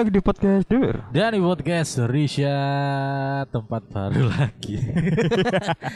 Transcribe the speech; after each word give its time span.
lagi 0.00 0.16
di 0.16 0.24
podcast 0.24 0.64
Dur. 0.64 0.96
Dan 1.12 1.36
di 1.36 1.44
podcast 1.44 2.00
Risha 2.08 2.56
tempat 3.52 3.84
baru 3.92 4.32
lagi. 4.32 4.80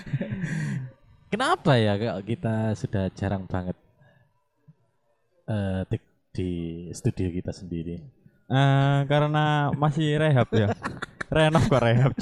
Kenapa 1.33 1.81
ya 1.81 1.96
kalau 1.96 2.21
kita 2.21 2.77
sudah 2.77 3.09
jarang 3.17 3.49
banget 3.49 3.73
eh 5.49 5.89
take 5.89 6.05
di 6.37 6.51
studio 6.93 7.32
kita 7.32 7.57
sendiri? 7.57 7.96
Eh 8.53 8.99
karena 9.09 9.73
masih 9.73 10.21
rehab 10.21 10.53
ya. 10.53 10.68
Renov 11.32 11.64
kok 11.64 11.81
rehab. 11.81 12.13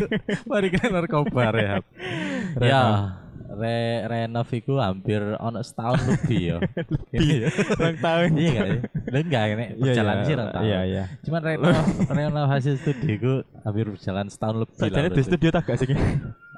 Mari 0.54 0.70
kita 0.70 0.86
narkoba 0.86 1.50
rehab. 1.50 1.82
Renov. 2.54 2.62
ya, 2.62 2.82
re 3.54 3.78
renov 4.04 4.48
itu 4.48 4.76
hampir 4.76 5.18
ono 5.36 5.60
setahun 5.60 6.00
lebih 6.02 6.40
ya. 6.40 6.56
Iya. 7.14 7.46
Rong 7.74 7.98
tahun. 7.98 8.30
Iya 8.34 8.52
ya? 8.60 8.80
Lah 9.06 9.20
enggak 9.20 9.44
ini 9.46 9.64
Iya, 9.64 9.74
berjalan 9.78 10.14
iya. 10.14 10.24
sih 10.24 10.34
rong 10.34 10.50
tahun. 10.50 10.64
Iya, 10.64 10.80
iya. 10.84 11.04
Cuman 11.22 11.40
renov 11.42 11.76
renovasi 12.18 12.70
studio 12.76 13.12
itu 13.12 13.32
hampir 13.60 13.86
berjalan 13.88 14.26
setahun 14.26 14.56
lebih 14.60 14.76
lah 14.76 14.88
di 14.88 14.94
berarti. 15.08 15.22
studio 15.22 15.48
tak 15.50 15.62
gak 15.64 15.78
sih? 15.78 15.88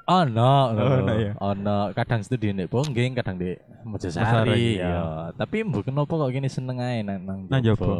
Oh 0.07 0.23
no, 0.23 0.71
Oh, 0.71 1.03
ono 1.03 1.13
ya. 1.13 1.31
ono 1.37 1.77
kadang 1.91 2.23
studio 2.23 2.49
nek 2.49 2.67
Bongging, 2.67 3.11
kadang 3.13 3.35
di 3.35 3.51
Mojosari, 3.83 4.79
ya. 4.79 4.87
ya. 4.87 5.01
Tapi 5.35 5.61
mbok 5.61 5.83
kenapa 5.83 6.07
kok 6.09 6.31
gini 6.31 6.47
seneng 6.47 6.79
ae 6.79 7.01
nang 7.01 7.19
nang 7.21 7.39
Nang 7.45 7.59
jopo? 7.59 7.83
jopo. 7.83 7.95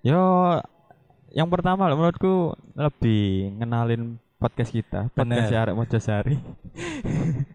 Yo 0.00 0.22
yang 1.30 1.46
pertama 1.46 1.84
lah, 1.84 1.94
menurutku 1.94 2.52
lebih 2.72 3.54
ngenalin 3.54 4.16
podcast 4.36 4.72
kita, 4.72 5.12
podcast 5.12 5.46
Bener. 5.46 5.62
Arek 5.62 5.76
Mojosari. 5.76 6.36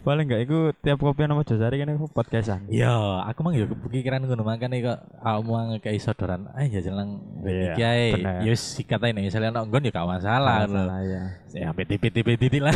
Paling 0.00 0.24
enggak 0.24 0.48
iku 0.48 0.58
tiap 0.80 0.96
kopi 0.96 1.28
nang 1.28 1.36
Mojosari 1.36 1.76
kan 1.76 1.92
iku 1.92 2.08
podcastan. 2.08 2.64
Iya, 2.72 3.20
aku 3.20 3.44
mah 3.44 3.52
ya 3.52 3.68
kepikiran 3.68 4.24
ngono 4.24 4.48
makane 4.48 4.80
kok 4.80 4.96
awakmu 5.20 5.76
ngekei 5.76 6.00
sodoran. 6.00 6.48
Ah 6.56 6.64
ya 6.64 6.80
jeneng 6.80 7.20
Iya, 7.44 7.76
iki 7.76 7.82
ae. 7.84 8.06
bener. 8.16 8.40
Ya 8.40 8.48
wis 8.48 8.64
sikat 8.80 8.96
ae 9.04 9.12
nek 9.12 9.28
misalnya 9.28 9.52
ono 9.52 9.68
nggon 9.68 9.84
ya 9.84 9.92
gak 9.92 10.08
masalah. 10.08 10.56
ngono. 10.64 10.72
Masalah 10.88 11.00
ya. 11.04 11.22
Ya 11.52 11.68
PT-PT 11.76 12.54
lah. 12.64 12.72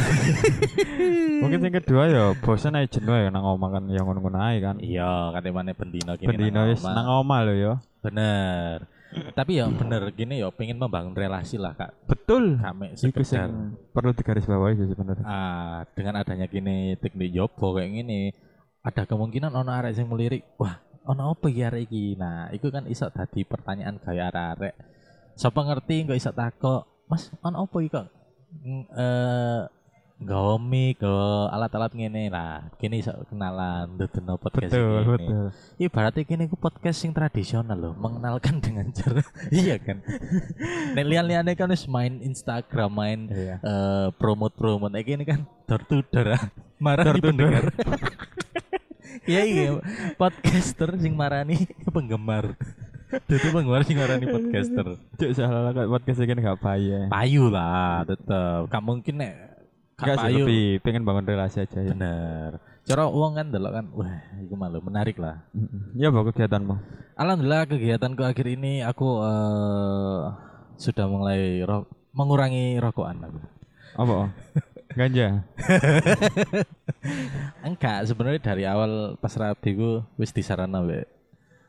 Mungkin 1.43 1.65
yang 1.65 1.75
kedua 1.81 2.03
ya 2.13 2.25
bosan 2.45 2.77
aja 2.77 3.01
jenuh 3.01 3.17
ya 3.17 3.33
nang 3.33 3.45
omah 3.49 3.81
kan 3.81 3.85
yang 3.89 4.05
ngono-ngono 4.05 4.39
ae 4.45 4.61
kan. 4.61 4.77
Iya, 4.85 5.33
kate 5.33 5.49
mana 5.49 5.73
bendino 5.73 6.13
gini. 6.21 6.29
Bendino 6.29 6.61
wis 6.69 6.85
nang 6.85 7.09
omah 7.09 7.41
lho 7.49 7.55
ya. 7.57 7.73
Bener. 8.05 8.85
Tapi 9.35 9.63
ya 9.63 9.71
bener 9.71 10.11
gini 10.15 10.43
ya 10.43 10.51
pengen 10.51 10.79
membangun 10.79 11.15
relasi 11.15 11.59
lah 11.59 11.75
Kak. 11.75 12.07
Betul. 12.11 12.59
Kami 12.59 12.99
sekedar 12.99 13.51
perlu 13.95 14.11
digarisbawahi 14.11 14.75
sih 14.79 14.89
sebenarnya. 14.91 15.25
ah 15.25 15.87
dengan 15.95 16.21
adanya 16.23 16.51
gini 16.51 16.99
teknik 16.99 17.31
jopo 17.31 17.79
kayak 17.79 17.95
gini 17.95 18.35
ada 18.85 19.09
kemungkinan 19.09 19.55
ono 19.55 19.71
arek 19.73 19.97
yang 19.97 20.13
melirik 20.13 20.43
wah 20.61 20.77
ono 21.09 21.33
apa 21.33 21.49
ya 21.49 21.73
arek 21.73 21.89
iki 21.89 22.19
nah 22.21 22.53
itu 22.53 22.69
kan 22.69 22.85
iso 22.91 23.09
tadi 23.09 23.47
pertanyaan 23.47 23.97
gaya 23.97 24.29
arek 24.29 24.75
siapa 25.39 25.63
ngerti 25.63 26.11
kok 26.11 26.19
iso 26.19 26.31
takok 26.35 27.09
mas 27.09 27.33
ono 27.41 27.65
apa 27.65 27.77
iki 27.81 27.91
kok 27.95 28.07
eh 28.93 29.63
nggawa 30.15 30.57
mic 30.57 31.03
alat-alat 31.51 31.91
ngene 31.91 32.31
lah 32.31 32.71
kini 32.77 32.99
iso 32.99 33.11
kenalan 33.27 33.99
dudono 33.99 34.39
podcast 34.39 34.71
Betul, 34.71 34.95
iki. 34.95 35.11
betul. 35.11 35.47
Ibaratnya 35.77 36.23
kini 36.23 36.45
ku 36.47 36.55
podcast 36.55 36.99
sing 36.99 37.11
tradisional 37.11 37.75
loh, 37.75 37.95
mengenalkan 37.95 38.57
dengan 38.65 38.89
cara 38.89 39.21
iya 39.51 39.75
kan. 39.77 40.01
Nek 40.95 41.05
lian-liane 41.05 41.53
kan 41.53 41.67
wis 41.67 41.85
main 41.87 42.19
Instagram, 42.21 42.91
main 42.91 43.21
Iya. 43.27 43.59
eh 43.59 44.07
promote 44.15 44.55
promote 44.55 44.95
kayak 44.95 45.07
gini 45.09 45.25
kan 45.25 45.41
door 45.67 45.83
to 45.83 46.01
door 46.07 46.29
ah. 46.31 46.43
marah 46.79 47.05
Door 47.05 47.15
di 47.15 47.21
to 47.21 47.25
door. 47.25 47.33
pendengar 47.51 47.65
iya 49.31 49.43
iya 49.43 49.67
podcaster 50.15 50.95
sing 50.97 51.15
marani 51.15 51.65
penggemar 51.87 52.55
itu 53.11 53.47
penggemar 53.49 53.83
sing 53.83 53.97
marani 53.97 54.27
podcaster 54.27 54.87
Cuk 55.15 55.31
salah 55.33 55.65
lah 55.65 55.73
kayak 55.73 55.89
podcast 55.89 56.19
ini 56.21 56.41
gak 56.41 56.59
bahaya. 56.59 57.01
payu 57.09 57.49
lah 57.49 58.05
tetep 58.05 58.69
gak 58.69 58.83
mungkin 58.83 59.15
nek 59.17 59.35
gak 59.95 60.07
Gak 60.11 60.17
sih 60.21 60.37
lebih 60.37 60.81
pengen 60.81 61.03
bangun 61.03 61.25
relasi 61.25 61.61
aja 61.61 61.79
ya. 61.79 61.89
bener 61.89 62.59
cara 62.83 63.07
uang 63.07 63.33
kan 63.35 63.47
delok 63.49 63.73
kan 63.73 63.85
wah 63.93 64.11
itu 64.37 64.53
malu 64.53 64.79
menarik 64.79 65.17
lah. 65.17 65.41
Ya 65.95 66.09
bagus 66.09 66.33
kegiatanmu. 66.33 66.75
alhamdulillah 67.15 67.65
kegiatanku 67.65 68.21
akhir 68.21 68.45
ini 68.51 68.81
aku 68.81 69.23
eh, 69.23 70.21
sudah 70.77 71.05
mulai 71.07 71.63
ro- 71.63 71.87
mengurangi 72.11 72.75
rokokan 72.77 73.23
aku 73.23 73.39
Apa? 73.95 74.27
Ganja. 74.91 75.47
Enggak, 77.63 78.05
sebenarnya 78.05 78.41
dari 78.43 78.63
awal 78.65 79.15
pas 79.17 79.33
rabi 79.33 79.73
ku 79.73 80.03
wis 80.17 80.31
disarana 80.31 80.81
be 80.81 81.05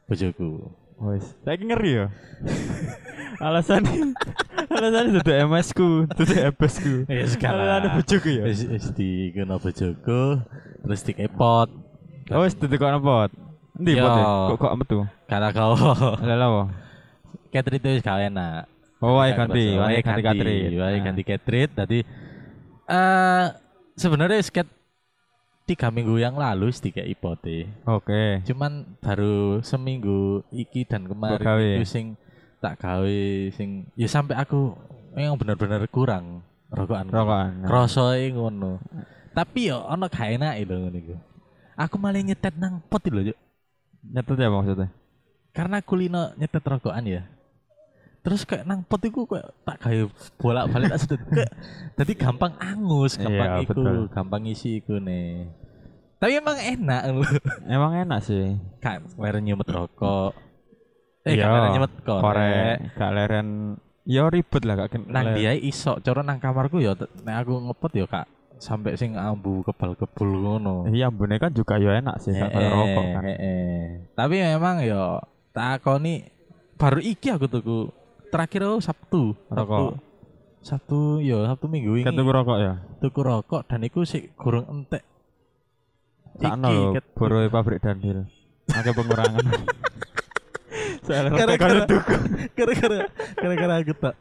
bojoku. 0.05 0.69
Wes. 0.95 1.35
Saya 1.43 1.59
ngeri 1.59 1.91
ya. 1.91 2.07
Alasan 3.45 3.83
alasan 4.75 5.11
itu 5.11 5.21
MS 5.27 5.67
ku, 5.75 6.07
itu 6.07 6.23
MS 6.23 6.75
ku. 6.79 6.93
Ya 7.11 7.27
Kalau 7.35 7.63
ada 7.67 7.87
bojoku 7.91 8.29
ya. 8.31 8.43
Wis 8.47 8.63
wis 8.63 8.87
dikena 8.95 9.59
bojoku, 9.59 10.39
terus 10.83 11.01
dikepot. 11.03 11.69
Oh, 12.31 12.41
wes 12.41 12.55
itu 12.55 12.75
kok 12.79 12.89
pot. 13.03 13.31
Endi 13.75 13.99
Yo. 13.99 14.07
pot 14.07 14.11
ya? 14.15 14.25
Kok 14.25 14.57
kok 14.57 14.73
metu? 14.79 14.97
Karena 15.27 15.49
kau 15.51 15.75
Lah 15.75 16.35
apa? 16.47 16.63
catrit 17.53 17.79
itu 17.79 17.87
wis 17.99 18.03
gak 18.03 18.31
enak. 18.31 18.67
Oh, 19.03 19.19
wae 19.19 19.35
Gak 19.35 19.51
ganti, 19.51 19.65
wae 19.75 19.99
ganti 19.99 20.21
katri. 20.23 20.57
Wae 20.79 20.97
ganti 21.03 21.23
catrit. 21.27 21.69
Tadi 21.75 21.99
eh 22.85 23.45
sebenarnya 23.99 24.39
sket 24.43 24.67
tiga 25.65 25.89
minggu 25.89 26.21
yang 26.21 26.37
lalu 26.37 26.69
wis 26.69 26.79
dikei 26.79 27.17
pote. 27.17 27.65
Oke. 27.89 28.45
Cuman 28.45 28.97
baru 29.01 29.59
seminggu 29.65 30.45
iki 30.53 30.85
dan 30.85 31.09
kemarin 31.09 31.41
itu 31.81 31.85
sing 31.89 32.05
tak 32.61 32.81
gawe 32.81 33.21
sing 33.53 33.89
ya 33.97 34.05
sampai 34.05 34.37
aku 34.37 34.77
yang 35.17 35.35
bener-bener 35.35 35.81
kurang 35.89 36.45
rokokan. 36.69 37.09
Rokokan. 37.09 37.51
Krosoe 37.65 38.29
ngono. 38.31 38.77
Tapi 39.35 39.73
yo 39.73 39.83
ana 39.89 40.07
gak 40.07 40.31
enake 40.31 40.63
lho 40.63 40.75
ngono 40.87 40.97
iku. 41.01 41.15
Aku 41.75 41.99
malah 41.99 42.23
nyetet 42.23 42.55
nang 42.55 42.79
pot 42.87 43.03
lho, 43.03 43.33
Juk. 43.33 43.37
Nyetet 44.05 44.37
ya 44.39 44.47
maksudnya? 44.47 44.87
Karena 45.51 45.83
kulino 45.83 46.31
nyetet 46.39 46.63
rokokan 46.63 47.03
ya. 47.03 47.27
Terus 48.25 48.41
kayak 48.41 48.65
nang 48.65 48.81
pot 48.81 48.97
iku 48.99 49.23
kayak 49.23 49.53
tak 49.61 49.77
gawe 49.79 50.01
bolak-balik 50.35 50.89
tak 50.89 50.99
sedet. 50.99 51.21
Kayak 51.27 51.51
dadi 51.93 52.13
gampang 52.15 52.53
angus, 52.57 53.15
gampang 53.15 53.49
Iya, 53.51 53.63
iku, 53.63 53.71
betul. 53.77 53.97
gampang 54.09 54.43
isi 54.45 54.81
iku 54.81 54.97
nih. 54.97 55.45
Tapi 56.17 56.33
emang 56.33 56.57
enak. 56.57 57.01
Emang 57.67 57.91
enak 57.95 58.19
sih. 58.19 58.57
kan 58.79 59.05
leren 59.15 59.41
nyumet 59.41 59.65
rokok 59.67 60.33
eh 61.21 61.33
Iya, 61.33 61.43
kan 61.43 61.53
leren 61.53 61.69
nyumet 61.71 61.93
korek 61.99 62.21
Korek, 62.21 62.77
gak 62.95 63.11
leren. 63.11 63.47
Ya 64.05 64.21
ribet 64.25 64.61
lah 64.61 64.75
kak. 64.79 65.01
nang 65.03 65.33
dia 65.33 65.53
iso 65.53 65.97
cara 65.97 66.21
nang 66.21 66.37
kamarku 66.37 66.77
ya 66.77 66.93
nek 67.19 67.35
aku 67.41 67.57
ngepot 67.59 67.91
ya 67.91 68.05
kak 68.05 68.25
sampai 68.55 68.93
sing 68.93 69.13
ambu 69.13 69.61
kebal-kebul 69.61 70.29
ngono 70.39 70.85
Iya, 70.87 71.09
ambune 71.09 71.35
kan 71.35 71.49
juga 71.49 71.75
ya 71.75 71.97
enak 71.97 72.17
sih, 72.19 72.29
gak 72.31 72.49
kayak 72.49 72.63
Eh, 72.63 72.71
rokok 72.71 73.05
kan. 73.11 73.23
eh, 73.23 73.37
eh. 73.37 73.81
tapi 74.13 74.35
memang 74.39 74.75
ya 74.79 75.17
takoni 75.51 76.25
baru 76.75 77.01
iki 77.01 77.27
aku 77.27 77.45
tuku 77.47 77.89
terakhir 78.35 78.59
aku 78.61 78.77
Sabtu 78.79 79.21
Rokok. 79.47 79.55
Sabtu, 79.55 79.85
Sabtu 80.59 80.99
ya 81.21 81.37
Sabtu 81.45 81.65
minggu 81.65 81.95
ini 81.95 82.05
tuku 82.05 82.27
rokok 82.29 82.57
ya. 82.57 82.73
tuku 82.99 83.19
rokok 83.21 83.61
dan 83.63 83.79
iku 83.81 84.03
sih 84.03 84.27
kurang 84.33 84.67
entek 84.67 85.07
Sakno 86.35 86.67
lho, 86.67 86.99
boroi 87.13 87.47
pabrik 87.47 87.79
Danhil. 87.79 88.27
Akeh 88.67 88.91
pengurangan. 88.91 89.39
Soalnya 91.01 91.31
rokok 91.31 91.39
Gara-gara- 91.39 91.61
kalau 91.63 91.83
tuku. 91.87 92.15
gara-gara 92.51 92.97
gara-gara 93.35 93.73
aku 93.77 93.93
tak 93.95 94.15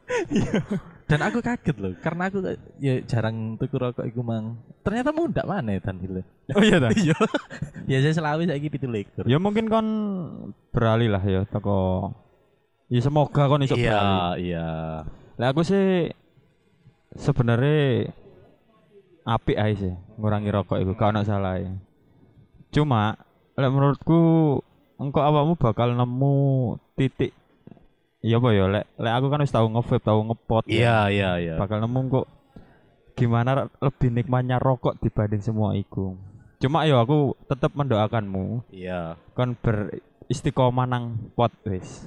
dan 1.05 1.19
aku 1.21 1.37
kaget 1.39 1.75
loh 1.75 1.93
karena 1.99 2.23
aku 2.25 2.37
ya 2.77 2.97
jarang 3.03 3.55
tuku 3.55 3.75
rokok 3.75 4.05
iku 4.05 4.21
mang 4.21 4.55
ternyata 4.79 5.11
muda 5.11 5.43
mana 5.43 5.75
dan 5.75 5.97
hile 5.97 6.23
Oh 6.51 6.61
iya 6.61 6.79
ta. 6.79 6.89
iya 6.91 7.13
biasa 7.87 8.15
selawi 8.15 8.45
saya 8.45 8.57
gitu 8.57 8.85
lekur 8.85 9.25
Ya 9.25 9.37
mungkin 9.37 9.65
kon 9.65 9.87
beralih 10.71 11.09
lah 11.09 11.21
ya 11.21 11.41
toko 11.43 12.09
Ya 12.85 13.01
semoga 13.01 13.49
kon 13.49 13.65
iso 13.65 13.73
iya 13.73 14.37
iya 14.37 14.67
Lah 15.35 15.47
aku 15.49 15.65
sih 15.65 16.13
sebenarnya 17.17 18.13
apik 19.25 19.57
aja 19.57 19.73
sih 19.73 19.93
ngurangi 20.21 20.53
rokok 20.53 20.77
itu 20.77 20.93
gak 20.93 21.11
ono 21.17 21.21
salah 21.25 21.57
ya. 21.57 21.73
Cuma 22.69 23.17
lek 23.57 23.71
menurutku 23.73 24.19
engkau 25.01 25.23
awakmu 25.25 25.57
bakal 25.57 25.97
nemu 25.97 26.35
titik 26.93 27.33
Iya 28.25 28.41
apa 28.41 28.49
ya 28.57 28.65
lek 28.69 28.85
lek 28.97 29.13
aku 29.21 29.25
kan 29.29 29.43
wis 29.45 29.53
tahu 29.53 29.69
nge-vape, 29.69 30.01
tahu 30.01 30.19
ngepot. 30.29 30.63
ya. 30.65 30.73
iya 30.73 30.97
iya 31.09 31.31
iya 31.37 31.53
Bakal 31.61 31.77
nemu 31.85 31.99
kok 32.09 32.27
gimana 33.13 33.69
lebih 33.81 34.09
nikmatnya 34.11 34.57
rokok 34.57 34.97
dibanding 34.97 35.41
semua 35.45 35.73
itu. 35.77 36.17
Cuma 36.57 36.89
ya 36.89 37.01
aku 37.01 37.37
tetap 37.49 37.73
mendoakanmu 37.77 38.65
iya 38.73 39.13
kon 39.37 39.53
beristiqomah 39.57 40.85
nang 40.89 41.33
pot 41.37 41.53
wis. 41.69 42.05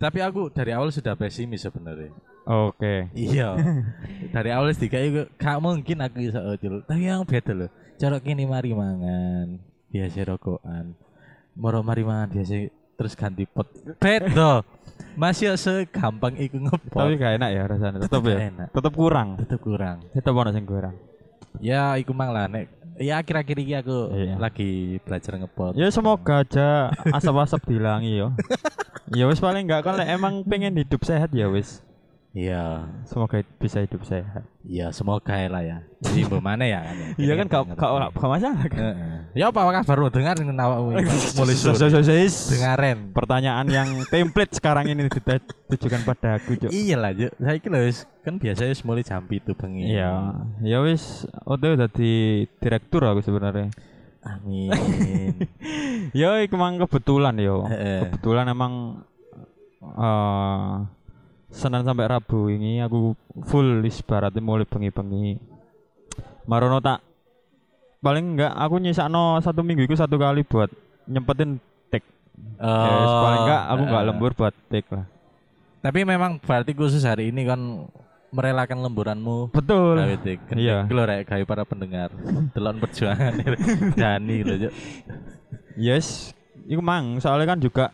Tapi 0.00 0.24
aku 0.24 0.48
dari 0.48 0.72
awal 0.72 0.88
sudah 0.88 1.12
pesimis 1.12 1.60
sebenarnya 1.60 2.10
Oke. 2.48 3.12
iya 3.12 3.52
dari 4.34 4.50
awal 4.50 4.72
sedikit 4.72 4.98
itu 4.98 5.28
gak 5.36 5.60
mungkin 5.60 6.00
aku 6.00 6.24
bisa 6.24 6.40
ojol 6.40 6.80
tapi 6.88 7.04
yang 7.04 7.28
beda 7.28 7.52
loh 7.52 7.70
cara 8.00 8.16
kini 8.18 8.48
mari 8.48 8.72
mangan 8.72 9.60
biasa 9.92 10.24
rokokan 10.24 10.96
moro 11.52 11.84
mari 11.84 12.00
mangan 12.00 12.32
biasa 12.32 12.72
terus 13.00 13.16
ganti 13.16 13.48
pot. 13.48 13.64
Bedo. 13.96 14.60
Masih 15.16 15.56
segampang 15.56 16.36
iku 16.36 16.60
ngepot. 16.60 17.00
Tapi 17.00 17.16
gak 17.16 17.40
enak 17.40 17.50
ya 17.56 17.62
rasanya. 17.64 17.98
Tetep 18.04 18.20
Tetep 18.20 18.28
ya. 18.28 18.38
enak. 18.52 18.68
Tetep 18.76 18.92
kurang. 18.92 19.28
Tetep 19.40 19.60
kurang. 19.64 19.96
Tetep 20.12 20.32
ono 20.36 20.50
sing 20.52 20.68
kurang. 20.68 20.94
Ya 21.64 21.96
iku 21.96 22.12
mang 22.12 22.28
lah 22.36 22.44
nek 22.44 22.68
ya 23.00 23.24
akhir-akhir 23.24 23.56
ini 23.64 23.74
aku 23.80 23.98
Iya. 24.12 24.34
lagi 24.36 25.00
belajar 25.02 25.32
ngepot. 25.40 25.72
Ya 25.74 25.88
semoga 25.88 26.44
aja 26.44 26.92
asap-asap 27.10 27.60
dihilangi 27.66 28.20
yo. 28.20 28.28
ya 29.18 29.24
wis 29.26 29.40
paling 29.40 29.64
enggak 29.66 29.88
kan 29.88 29.98
emang 30.04 30.44
pengen 30.44 30.76
hidup 30.76 31.00
sehat 31.02 31.32
ya 31.32 31.48
wis. 31.48 31.80
Iya. 32.30 32.86
Semoga 33.10 33.42
bisa 33.58 33.82
hidup 33.82 34.06
sehat. 34.06 34.46
Iya, 34.62 34.94
semoga 34.94 35.34
ya 35.34 35.48
lah 35.50 35.62
ya. 35.66 35.78
Jadi 35.98 36.30
mana 36.38 36.62
ya 36.62 36.86
ya. 36.86 36.94
Iya 37.26 37.32
kan 37.42 37.46
Ngerti. 37.50 37.74
gak 37.74 37.90
gak 38.14 38.30
masalah 38.30 38.66
kan. 38.70 38.82
Ya 39.34 39.50
apa 39.50 39.60
kabarmu 39.66 40.08
dengar 40.14 40.38
awakmu 40.38 40.94
mulai 41.38 41.54
Dengaren. 42.54 42.98
Pertanyaan 43.10 43.66
yang 43.66 43.88
template 44.06 44.54
sekarang 44.54 44.86
ini 44.86 45.10
ditujukan 45.10 46.06
pada 46.06 46.38
aku, 46.38 46.54
Cuk. 46.54 46.70
Iya 46.70 47.02
lah. 47.02 47.10
Saya 47.18 47.58
kira 47.58 47.82
wis 47.82 48.06
kan 48.22 48.38
biasanya 48.38 48.70
wis 48.78 48.82
mulai 48.86 49.02
jam 49.02 49.26
itu 49.26 49.50
bengi. 49.58 49.90
Iya, 49.90 50.38
ya 50.62 50.78
wis 50.86 51.26
udah 51.50 51.74
dadi 51.74 52.46
direktur 52.62 53.10
aku 53.10 53.26
sebenarnya. 53.26 53.74
Amin. 54.22 54.70
Ya 56.10 56.42
iku 56.42 56.58
emang 56.58 56.78
kebetulan 56.82 57.38
yo. 57.38 57.66
Kebetulan 57.66 58.50
emang 58.50 59.02
eh 59.80 60.74
Senin 61.50 61.82
sampai 61.82 62.06
Rabu 62.06 62.46
ini 62.46 62.78
aku 62.78 63.18
full 63.42 63.82
wis 63.82 63.98
baratnya 64.06 64.38
mulai 64.38 64.64
bengi-bengi. 64.64 65.38
Marono 66.46 66.78
tak 66.78 67.02
paling 68.00 68.38
enggak 68.38 68.54
aku 68.54 68.78
nyisakno 68.78 69.42
satu 69.42 69.60
minggu 69.60 69.84
itu 69.84 69.98
satu 69.98 70.14
kali 70.16 70.46
buat 70.46 70.70
nyempetin 71.10 71.58
take. 71.90 72.06
Ya, 72.56 72.94
wis, 73.02 73.14
paling 73.18 73.40
enggak 73.44 73.62
aku 73.66 73.82
enggak 73.82 74.02
heeh. 74.02 74.10
lembur 74.14 74.32
buat 74.38 74.54
take 74.70 74.88
lah. 74.94 75.06
Tapi 75.80 76.00
memang 76.06 76.38
berarti 76.38 76.72
khusus 76.76 77.02
hari 77.02 77.34
ini 77.34 77.42
kan 77.48 77.60
merelakan 78.30 78.86
lemburanmu 78.86 79.50
Betul. 79.50 79.98
gawe 79.98 80.16
tik. 80.22 80.40
Iya. 80.54 80.86
Rek 80.86 81.26
gawe 81.26 81.44
para 81.44 81.62
pendengar. 81.66 82.14
Delon 82.54 82.78
perjuangan 82.78 83.32
Dani 84.00 84.36
lho, 84.46 84.54
Juk. 84.66 84.72
Yes, 85.74 86.30
iku 86.68 86.78
mang 86.78 87.18
soalnya 87.18 87.56
kan 87.56 87.58
juga 87.58 87.90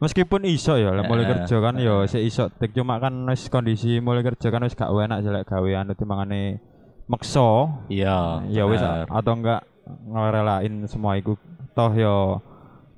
meskipun 0.00 0.42
iso 0.44 0.74
ya 0.74 0.90
lah 0.90 1.04
mulai 1.04 1.24
kerja 1.24 1.56
kan 1.60 1.76
ya 1.76 2.02
si 2.04 2.24
iso 2.24 2.48
tek 2.50 2.72
cuma 2.72 2.96
kan 2.96 3.12
wis 3.24 3.46
kondisi 3.46 4.00
mulai 4.00 4.20
kerja 4.20 4.48
kan 4.48 4.60
wis 4.60 4.72
gak 4.72 4.88
enak 4.88 5.20
jelek 5.20 5.44
gawe 5.44 5.70
anu 5.76 5.92
timbangane 5.92 6.56
meksa 7.04 7.68
Iya. 7.86 8.48
ya 8.48 8.64
wis 8.64 8.80
atau 8.80 9.32
enggak 9.34 9.60
ngerelain 10.06 10.86
semua 10.86 11.14
iku 11.14 11.34
toh 11.70 11.92
yo 11.92 12.16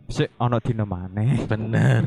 sik 0.06 0.28
ono 0.36 0.60
dino 0.60 0.84
maneh 0.84 1.40
Bener. 1.42 2.04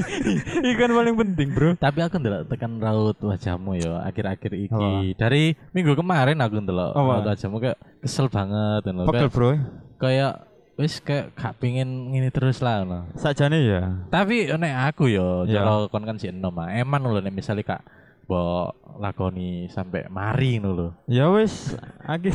iku 0.64 0.78
kan 0.78 0.90
paling 0.90 1.14
penting 1.14 1.48
bro 1.52 1.76
Tapi 1.76 2.00
aku 2.00 2.16
ndelok 2.16 2.48
tekan 2.48 2.80
raut 2.80 3.20
wajahmu 3.20 3.76
ya 3.76 4.00
akhir-akhir 4.02 4.52
iki. 4.56 4.72
Apa? 4.72 5.12
Dari 5.14 5.52
minggu 5.70 5.92
kemarin 5.92 6.40
aku 6.40 6.56
ndelok 6.56 6.96
Apa? 6.96 7.10
raut 7.12 7.28
wajahmu 7.28 7.56
kayak 7.60 7.76
kesel 8.00 8.32
banget 8.32 8.80
ngono. 8.82 9.04
pegel 9.06 9.28
bro 9.28 9.50
kayak 10.00 10.47
wis 10.78 10.98
kayak 10.98 11.34
gak 11.34 11.58
pingin 11.58 11.86
ngini 12.08 12.30
terus 12.30 12.58
lah 12.58 12.80
ngono. 12.80 13.10
sajane 13.14 13.58
ya 13.60 13.82
Tapi 14.08 14.46
nek 14.48 14.74
aku 14.88 15.10
yo 15.10 15.42
Iya. 15.42 15.60
cara 15.60 15.72
kon 15.86 16.04
kan 16.04 16.16
si 16.16 16.30
enom 16.30 16.54
ah. 16.54 16.70
Eman 16.70 17.02
lho 17.02 17.18
nek 17.18 17.34
misale 17.34 17.60
kak 17.60 17.82
mbok 18.24 18.76
lakoni 18.96 19.66
sampai 19.66 20.06
mari 20.06 20.56
ngono 20.56 20.70
lho. 20.70 20.88
ya 21.06 21.26
wis 21.28 21.74
akhir 22.00 22.30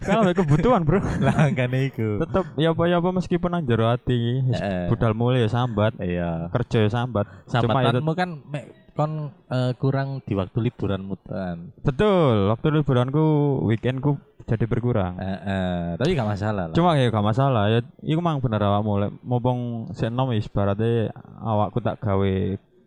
kalau 0.00 0.24
ada 0.24 0.32
kebutuhan 0.32 0.82
bro 0.82 0.98
Lah 1.22 1.52
kan 1.52 1.70
iku. 1.70 2.18
tetep 2.18 2.44
ya 2.56 2.72
apa 2.72 2.82
ya 2.84 2.96
apa 2.96 3.10
meskipun 3.12 3.46
nang 3.48 3.62
jero 3.62 3.86
ati 3.86 4.42
Heeh. 4.42 4.88
budal 4.88 5.12
mulai 5.12 5.44
ya 5.44 5.48
sambat 5.48 5.94
Iya. 5.98 6.50
kerja 6.50 6.82
ya 6.82 6.90
sambat 6.90 7.30
cuma 7.46 7.62
ya 7.78 7.94
Sambatanmu 7.94 8.12
kan 8.12 8.30
mek 8.42 8.64
kon 8.92 9.12
eh, 9.46 9.72
kurang 9.78 10.18
di 10.20 10.34
waktu 10.34 10.58
liburanmu 10.60 11.14
kan. 11.22 11.70
Betul, 11.78 12.50
waktu 12.50 12.66
liburanku 12.74 13.22
weekendku 13.62 14.18
jadi 14.48 14.64
berkurang. 14.64 15.14
Heeh, 15.20 16.00
tapi 16.00 16.16
gak 16.16 16.30
masalah 16.32 16.64
lah. 16.72 16.74
Cuma 16.74 16.96
ya 16.96 17.12
gak 17.12 17.26
masalah 17.26 17.64
ya, 17.68 17.80
iku 18.00 18.20
mang 18.24 18.40
bener 18.40 18.64
awakmu 18.64 18.92
lek 18.96 19.12
mumpung 19.20 19.92
sik 19.92 20.08
enom 20.08 20.32
wis 20.32 20.48
ibaratnya 20.48 21.12
awakku 21.44 21.84
tak 21.84 22.00
gawe 22.00 22.34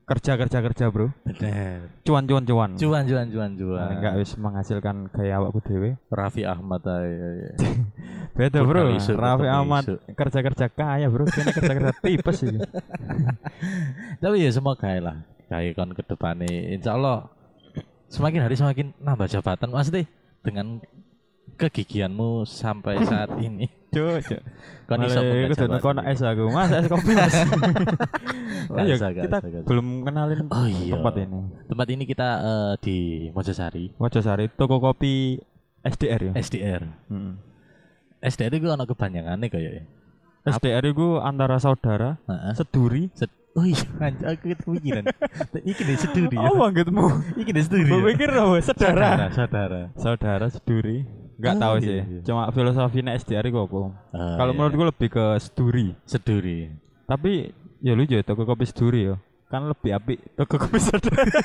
kerja 0.01 0.35
kerja 0.35 0.59
kerja 0.59 0.85
bro, 0.91 1.07
bener. 1.23 1.87
cuan 2.03 2.27
cuan 2.27 2.43
cuan. 2.43 2.71
Cuan 2.75 3.03
cuan 3.07 3.27
cuan 3.31 3.51
cuan. 3.55 3.79
Nah, 3.79 3.89
enggak 3.95 4.13
wis 4.19 4.35
menghasilkan 4.35 5.07
gaya 5.13 5.39
awakku 5.39 5.63
dewe. 5.63 5.95
Raffi 6.11 6.43
Ahmad 6.43 6.83
aja. 6.83 7.55
Beda 8.35 8.59
bro, 8.65 8.91
isu, 8.91 9.15
Raffi 9.15 9.47
Ahmad 9.47 9.87
isu. 9.87 9.95
kerja 10.11 10.39
kerja 10.43 10.65
kaya 10.67 11.07
bro, 11.07 11.23
kini 11.29 11.53
kerja 11.55 11.73
kerja 11.77 11.93
tipes 12.03 12.43
sih. 12.43 12.51
Tapi 14.21 14.35
ya 14.43 14.51
semoga 14.51 14.89
lah 14.99 15.17
kayak 15.51 15.75
kon 15.75 15.91
ke 15.91 16.03
depannya 16.07 16.47
insya 16.71 16.95
Allah 16.95 17.27
semakin 18.07 18.47
hari 18.47 18.55
semakin 18.55 18.95
nambah 19.03 19.27
jabatan 19.27 19.67
maksudnya 19.67 20.07
dengan 20.47 20.79
kegigihanmu 21.61 22.43
sampai 22.43 23.01
saat 23.09 23.37
ini 23.37 23.69
Cuk, 23.91 24.23
cuk. 24.23 24.41
kon 24.87 25.03
iso 25.03 25.19
kono 25.83 25.99
es 26.07 26.23
aku, 26.23 26.47
mas 26.47 26.71
es 26.71 26.87
kopi 26.87 27.11
mas. 27.11 27.35
oh 28.71 28.87
kita 28.87 29.11
gak 29.11 29.67
belum 29.67 30.07
kenalin 30.07 30.47
Oh 30.47 30.63
iya. 30.63 30.95
tempat 30.95 31.13
ini. 31.19 31.39
Tempat 31.67 31.87
ini 31.91 32.03
kita 32.07 32.29
eh, 32.39 32.71
di 32.79 32.97
Mojosari, 33.35 33.91
Mojosari, 33.99 34.47
toko 34.55 34.79
kopi 34.79 35.43
SDR 35.83 36.31
ya. 36.31 36.33
SDR. 36.39 36.81
Hmm. 37.11 37.35
SDR 38.23 38.53
itu 38.55 38.71
anak 38.71 38.87
kebanyakannya 38.95 39.51
kayaknya. 39.51 39.83
SDR 40.47 40.87
itu 40.87 41.19
antara 41.19 41.59
saudara, 41.59 42.15
Heeh. 42.31 42.53
seduri. 42.55 43.11
Sed- 43.11 43.39
Oh 43.51 43.67
iya, 43.67 43.83
aku 44.31 44.55
kepikiran. 44.55 45.11
Iki 45.75 45.81
deh 45.83 45.97
seduri 45.99 46.39
ya. 46.39 46.47
Oh, 46.47 46.63
bangetmu. 46.63 47.35
Iki 47.35 47.51
deh 47.51 47.63
seduri. 47.67 47.91
Gue 47.91 47.99
ya. 47.99 48.07
pikir 48.15 48.29
apa? 48.31 48.55
Saudara. 48.63 49.27
saudara. 49.35 49.81
Saudara 49.99 50.45
seduri. 50.47 51.03
Enggak 51.41 51.53
Oh, 51.53 51.59
tahu 51.59 51.75
iya, 51.75 51.81
sih. 51.81 51.97
iya. 52.05 52.21
Cuma 52.21 52.43
filosofinya 52.47 53.11
SDR 53.11 53.41
itu 53.43 53.57
apa? 53.57 53.79
Ah, 54.13 54.37
Kalau 54.37 54.51
iya. 54.53 54.57
menurut 54.61 54.73
gue 54.73 54.87
lebih 54.93 55.09
ke 55.09 55.25
seduri. 55.37 55.87
seduri. 56.05 56.69
Tapi 57.03 57.49
ya 57.81 57.91
lucu 57.91 58.13
ya 58.13 58.21
toko 58.21 58.45
kopi 58.45 58.63
seduri 58.63 59.09
ya. 59.09 59.15
Kan 59.49 59.65
lebih 59.65 59.91
apik 59.91 60.21
toko 60.37 60.55
kopi 60.55 60.77
saudara. 60.77 61.25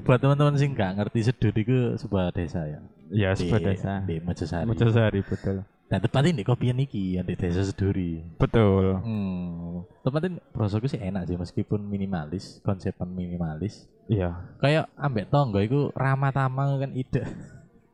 Buat 0.00 0.18
teman-teman 0.18 0.56
sih 0.56 0.66
nggak 0.66 0.90
ngerti 0.96 1.20
seduri 1.22 1.60
itu 1.60 1.78
sebuah 1.96 2.32
desa 2.32 2.64
ya. 2.64 2.80
Ya, 3.10 3.34
desa. 3.34 4.06
Di 4.06 4.16
Mojosari. 4.22 4.66
Mojosari 4.66 5.20
betul. 5.26 5.66
Nah, 5.90 5.98
tempatnya 5.98 6.38
di 6.38 6.44
kopian 6.46 6.78
iki 6.78 7.18
yang 7.18 7.26
di 7.26 7.34
desa 7.34 7.66
seduri. 7.66 8.22
Betul. 8.38 9.02
Hmm. 9.02 9.82
Tempatnya 10.06 10.38
prosoku 10.54 10.86
sih 10.86 11.02
enak 11.02 11.26
sih 11.26 11.34
meskipun 11.34 11.82
minimalis, 11.82 12.62
konsepan 12.62 13.10
minimalis. 13.10 13.90
Iya. 14.06 14.38
Kayak 14.62 14.86
ambek 14.94 15.26
tonggo 15.34 15.58
itu 15.58 15.90
ramah 15.98 16.30
tamah 16.30 16.78
kan 16.78 16.94
ide. 16.94 17.26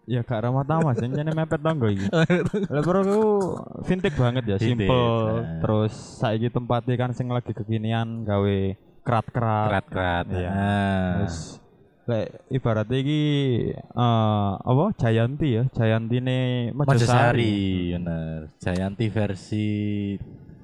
Ya 0.07 0.23
gak 0.23 0.45
ramah 0.45 0.63
tamah 0.63 0.95
sih, 0.95 1.09
jadi 1.09 1.35
mepet 1.35 1.59
tonggo 1.59 1.89
iki. 1.91 2.07
Lah 2.75 2.83
bro 2.85 3.01
aku 3.03 3.23
vintage 3.89 4.15
banget 4.15 4.45
ya, 4.47 4.57
simple. 4.61 4.87
nah. 4.87 5.59
Terus 5.65 5.93
saiki 6.23 6.53
tempatnya 6.53 6.95
kan 7.01 7.11
sing 7.11 7.27
lagi 7.27 7.51
kekinian 7.51 8.23
gawe 8.23 8.59
kerat-kerat. 9.03 9.67
Kerat-kerat. 9.73 10.25
Iya. 10.31 10.51
Nah. 10.53 11.11
Terus 11.17 11.59
lek 12.07 12.47
ibaratnya 12.55 12.99
iki 13.03 13.23
eh 13.75 14.53
apa 14.63 14.95
Jayanti 14.95 15.59
ya, 15.59 15.63
Jayanti 15.75 16.17
ne 16.23 16.39
Mojosari. 16.71 17.99
Bener. 17.99 18.55
Jayanti 18.63 19.07
versi 19.11 19.67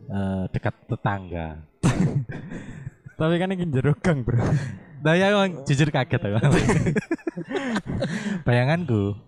eh, 0.07 0.45
dekat 0.55 0.75
tetangga. 0.87 1.59
Tapi 3.19 3.35
kan 3.39 3.55
iki 3.55 3.67
jero 3.71 3.95
gang, 3.99 4.23
Bro. 4.23 4.39
Nah 5.03 5.19
ya 5.19 5.35
emang 5.35 5.67
jujur 5.67 5.91
kaget 5.91 6.23
aku. 6.23 6.39
Bayanganku, 8.47 9.19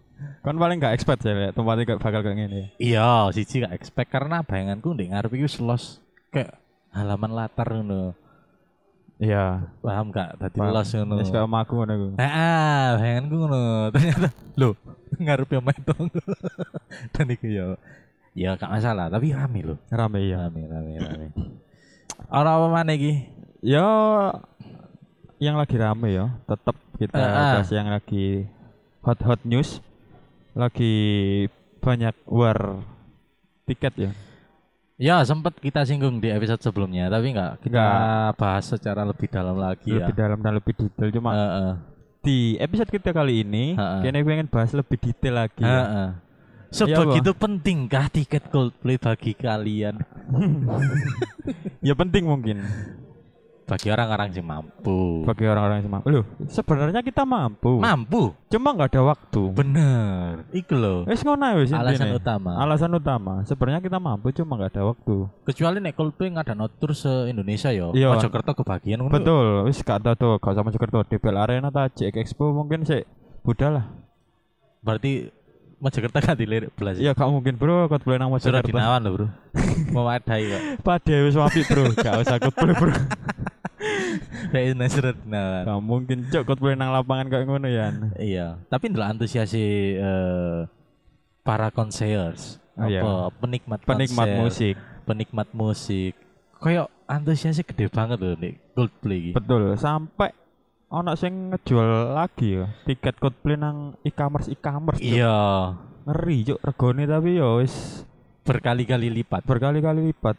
Kan 0.44 0.60
paling 0.60 0.78
gak 0.78 0.94
expect 0.94 1.24
ya 1.24 1.34
lek 1.34 1.52
tempatnya 1.56 1.88
gak 1.88 2.02
bakal 2.04 2.20
kayak 2.22 2.36
gini. 2.36 2.62
iya 2.78 3.28
siji 3.32 3.64
gak 3.64 3.74
expect 3.74 4.12
karena 4.12 4.44
bayanganku 4.44 4.92
ndek 4.92 5.10
ngarep 5.12 5.32
iku 5.34 5.48
los 5.64 5.98
kayak 6.30 6.60
halaman 6.94 7.32
latar 7.34 7.80
ngono. 7.80 8.14
Iya. 9.24 9.44
Paham 9.80 10.12
gak? 10.12 10.36
Tadi 10.36 10.58
los 10.60 10.90
ngono. 10.92 11.14
Wis 11.16 11.32
kayak 11.32 11.48
omaku 11.48 11.72
ngono 11.80 11.92
ku. 11.96 12.08
Ah, 12.20 13.00
bayanganku 13.00 13.34
ngono. 13.40 13.60
Ternyata 13.96 14.28
lho, 14.54 14.68
ngarep 15.16 15.48
yang 15.48 15.64
main 15.64 15.80
dong. 15.80 16.06
Dan 17.16 17.26
iku 17.32 17.46
ya 17.48 17.66
ya 18.34 18.50
gak 18.58 18.68
masalah, 18.68 19.08
tapi 19.08 19.32
rame 19.32 19.60
loh. 19.64 19.78
Rame 19.88 20.20
ya. 20.28 20.44
Rame, 20.44 20.60
rame, 20.68 20.90
rame. 21.00 21.26
Ora 22.28 22.50
apa 22.60 22.66
mana 22.68 22.92
iki? 22.92 23.24
Ya 23.64 23.86
yang 25.40 25.56
lagi 25.56 25.76
rame 25.80 26.12
ya, 26.12 26.28
tetap 26.44 26.76
kita 27.00 27.16
Ah, 27.16 27.24
ah. 27.24 27.32
bahas 27.58 27.68
yang 27.72 27.88
lagi 27.88 28.44
hot 29.00 29.18
hot 29.24 29.40
news. 29.42 29.80
Lagi 30.52 30.94
banyak 31.80 32.14
war 32.28 32.84
tiket 33.64 33.94
ya. 33.98 34.10
Ya 34.94 35.18
sempat 35.26 35.58
kita 35.58 35.82
singgung 35.82 36.22
di 36.22 36.30
episode 36.30 36.62
sebelumnya, 36.62 37.10
tapi 37.10 37.34
nggak 37.34 37.66
kita 37.66 37.74
Nggak. 37.74 38.38
bahas 38.38 38.64
secara 38.64 39.02
lebih 39.02 39.26
dalam 39.26 39.58
lagi 39.58 39.90
ya. 39.90 39.98
lebih 40.00 40.14
dalam 40.14 40.38
dan 40.38 40.54
lebih 40.54 40.70
detail 40.72 41.10
cuma 41.10 41.30
Heeh. 41.34 41.72
di 42.22 42.38
episode 42.56 42.86
kita 42.88 43.10
kali 43.10 43.42
ini 43.42 43.74
Ha-ha. 43.74 44.00
kayaknya 44.00 44.22
pengen 44.22 44.46
bahas 44.46 44.70
lebih 44.70 44.94
detail 44.96 45.34
lagi 45.36 45.60
ya. 45.60 45.82
Heeh. 45.82 46.08
Sebegitu 46.70 47.30
pentingkah 47.32 48.06
tiket 48.08 48.50
Coldplay 48.50 48.94
bagi 48.96 49.34
kalian? 49.34 49.98
Ya 51.84 51.92
penting 51.92 52.24
mungkin 52.24 52.64
Bagi 53.64 53.88
orang-orang 53.88 54.28
yang 54.28 54.44
mampu. 54.44 55.24
bagi 55.24 55.44
orang-orang 55.48 55.80
yang 55.80 55.88
mampu. 55.88 56.06
Loh, 56.12 56.24
sebenarnya 56.44 57.00
kita 57.00 57.24
mampu. 57.24 57.80
Mampu. 57.80 58.36
Cuma 58.52 58.76
nggak 58.76 58.92
ada 58.92 59.02
waktu. 59.08 59.42
Bener. 59.56 60.44
Iku 60.52 60.76
loh. 60.76 60.98
Wis 61.08 61.24
ngono 61.24 61.40
ae 61.48 61.64
wis 61.64 61.72
Alasan 61.72 62.12
intine. 62.12 62.20
utama. 62.20 62.50
Alasan 62.60 62.92
utama. 62.92 63.40
Sebenarnya 63.48 63.80
kita 63.80 63.96
mampu 63.96 64.36
cuma 64.36 64.60
nggak 64.60 64.76
ada 64.76 64.82
waktu. 64.92 65.16
Kecuali 65.48 65.80
nek 65.80 65.96
Coldplay 65.96 66.28
ngadano 66.28 66.68
tour 66.68 66.92
se-Indonesia 66.92 67.72
yo. 67.72 67.96
Iya. 67.96 68.12
Mojokerto 68.12 68.52
kebagian 68.52 69.00
ngono. 69.00 69.12
Betul, 69.16 69.46
wis 69.64 69.80
gak 69.80 70.04
ada 70.04 70.12
tuh, 70.12 70.36
gak 70.36 70.52
sama 70.52 70.68
Jakarta 70.68 71.00
DPL 71.08 71.38
Arena 71.40 71.72
ta 71.72 71.88
JX 71.88 72.14
Expo 72.20 72.52
mungkin 72.52 72.84
sih 72.84 73.00
budal 73.40 73.80
lah. 73.80 73.86
Berarti 74.84 75.32
Mojokerto 75.80 76.20
gak 76.20 76.36
dilirik 76.36 76.68
belas. 76.76 77.00
Iya 77.00 77.16
gak 77.16 77.32
mungkin 77.32 77.56
bro, 77.56 77.88
kau 77.88 77.96
boleh 77.96 78.20
nang 78.20 78.28
Surat 78.36 78.60
Jakarta. 78.60 78.68
dinawan 78.76 79.00
loh, 79.00 79.12
Bro. 79.16 79.26
Mewadai 79.96 80.42
kok. 80.52 80.62
Pade 80.84 81.16
wis 81.24 81.36
wapi 81.36 81.64
bro, 81.64 81.88
gak 81.96 82.28
usah 82.28 82.36
bro. 82.36 82.92
Ini 84.54 84.86
surat 84.86 85.16
dinawan. 85.16 85.64
Gak 85.66 85.80
mungkin 85.80 86.18
cok 86.26 86.56
boleh 86.56 86.74
nang 86.74 86.90
lapangan 86.90 87.26
kayak 87.26 87.44
ngono 87.44 87.66
ya. 87.66 87.90
Iya, 88.14 88.46
tapi 88.66 88.88
ndelok 88.88 89.10
antusiasi 89.10 89.64
eh, 89.94 90.58
para 91.40 91.68
konsers, 91.68 92.58
Oh, 92.74 92.86
iya. 92.86 93.02
apa 93.02 93.30
penikmat 93.38 93.78
Penikmat 93.82 94.26
konser, 94.26 94.40
musik, 94.40 94.76
penikmat 95.04 95.48
musik. 95.52 96.12
Kayak 96.58 96.88
antusiasnya 97.04 97.62
gede 97.62 97.86
banget 97.86 98.18
loh 98.18 98.34
nih 98.34 98.54
Coldplay 98.72 99.18
iki. 99.20 99.30
betul. 99.32 99.76
Sampai 99.76 100.32
ono 100.88 101.12
sing 101.14 101.50
ngejual 101.50 102.14
lagi 102.14 102.56
ya 102.56 102.66
tiket 102.82 103.18
Coldplay 103.18 103.54
nang 103.54 103.98
e-commerce 104.00 104.48
e-commerce. 104.48 104.98
Iya, 104.98 105.74
Ngeri 106.04 106.36
cok 106.44 106.60
regone 106.62 107.02
tapi 107.04 107.36
ya 107.36 107.48
wis 107.58 108.04
berkali-kali 108.42 109.08
lipat. 109.08 109.42
berkali-kali 109.42 110.10
lipat. 110.10 110.36